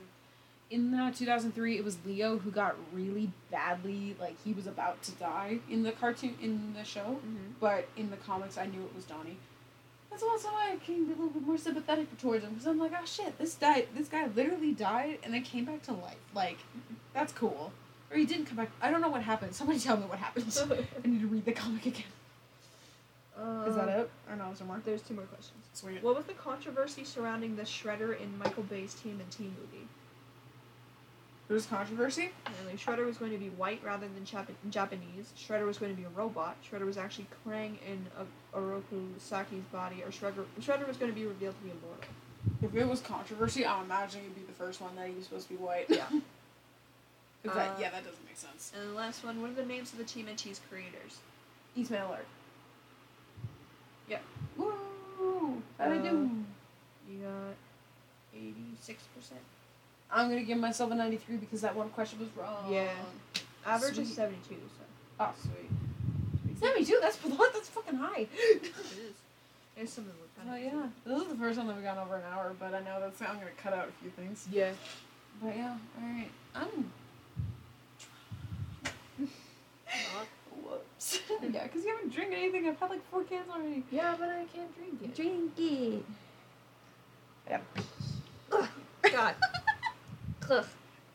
[0.71, 5.13] in the 2003 it was Leo who got really badly like he was about to
[5.13, 7.53] die in the cartoon in the show, Mm-hmm.
[7.61, 9.37] but in the comics I knew it was Donnie.
[10.11, 12.79] That's also why I came be a little bit more sympathetic towards him because I'm
[12.79, 13.89] like, oh shit, this died.
[13.95, 16.17] This guy literally died and then came back to life.
[16.35, 16.59] Like,
[17.15, 17.73] that's cool.
[18.13, 18.71] Or he didn't come back.
[18.81, 19.55] I don't know what happened.
[19.55, 20.47] Somebody tell me what happened.
[21.05, 22.05] I need to read the comic again.
[23.39, 24.11] Uh, is that it?
[24.29, 24.81] Or no, is there more?
[24.85, 25.65] There's two more questions.
[25.73, 26.03] Sweet.
[26.03, 29.89] What was the controversy surrounding the Shredder in Michael Bay's TMNT movie?
[31.49, 32.31] There was controversy.
[32.47, 35.33] Apparently, Shredder was going to be white rather than Jap- Japanese.
[35.39, 36.57] Shredder was going to be a robot.
[36.71, 41.15] Shredder was actually Krang in a- Oroku Saki's body, or Shredder, Shredder was going to
[41.19, 42.05] be revealed to be immortal.
[42.63, 45.49] If it was controversy, I'm imagining it'd be the first one that he was supposed
[45.49, 45.87] to be white.
[45.89, 46.05] Yeah.
[47.45, 48.73] 'Cause that, Uh, yeah, that doesn't make sense.
[48.75, 51.19] And the last one, what are the names of the Team TMNT's creators?
[51.75, 52.27] Eastman alert.
[54.09, 54.21] Yeah.
[54.57, 55.63] Woo!
[55.79, 56.45] How'd I Uh, do?
[57.09, 57.57] You got
[58.35, 59.41] 86%.
[60.11, 62.73] I'm gonna give myself a 93 because that one question was wrong.
[62.73, 62.93] Yeah.
[63.65, 64.85] Average is 72, so.
[65.21, 66.59] Oh, sweet.
[66.61, 66.99] 72.
[67.01, 67.17] That's
[67.53, 68.21] that's fucking high.
[68.31, 69.15] It is.
[69.75, 70.89] There's some of them Oh kind of yeah.
[71.05, 73.21] This is the first one that we got over an hour, but I know that's
[73.23, 74.47] I'm gonna cut out a few things.
[74.51, 74.73] Yeah.
[75.41, 76.31] But yeah, all right.
[76.55, 76.85] I'm Not.
[80.63, 81.21] Whoops.
[81.43, 82.67] yeah, because you haven't drank anything.
[82.67, 83.85] I've had like four cans already.
[83.91, 85.15] Yeah, but I can't drink it.
[85.15, 86.05] Drink it.
[89.13, 89.35] God.
[90.51, 90.67] Ugh.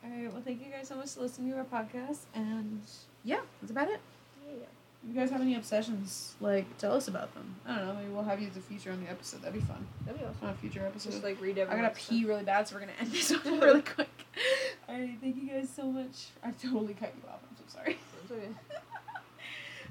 [0.05, 2.19] Alright, well, thank you guys so much for listening to our podcast.
[2.33, 2.81] And
[3.23, 3.99] yeah, that's about it.
[4.47, 4.65] Yeah.
[5.03, 7.55] If you guys have any obsessions, like, tell us about them.
[7.65, 9.41] I don't know, maybe we'll have you as a feature on the episode.
[9.41, 9.85] That'd be fun.
[10.05, 10.47] That'd be awesome.
[10.47, 11.11] On a future episode.
[11.11, 13.81] Just like read I gotta pee really bad, so we're gonna end this off really
[13.81, 14.09] quick.
[14.87, 16.27] Alright, thank you guys so much.
[16.43, 17.39] I totally cut you off.
[17.49, 17.97] I'm so sorry.
[18.29, 18.49] It's okay.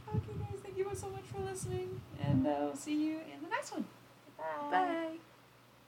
[0.08, 3.42] okay, guys, thank you all so much for listening, and uh, we'll see you in
[3.42, 3.84] the next one.
[4.36, 4.44] Bye.
[4.70, 5.16] Bye.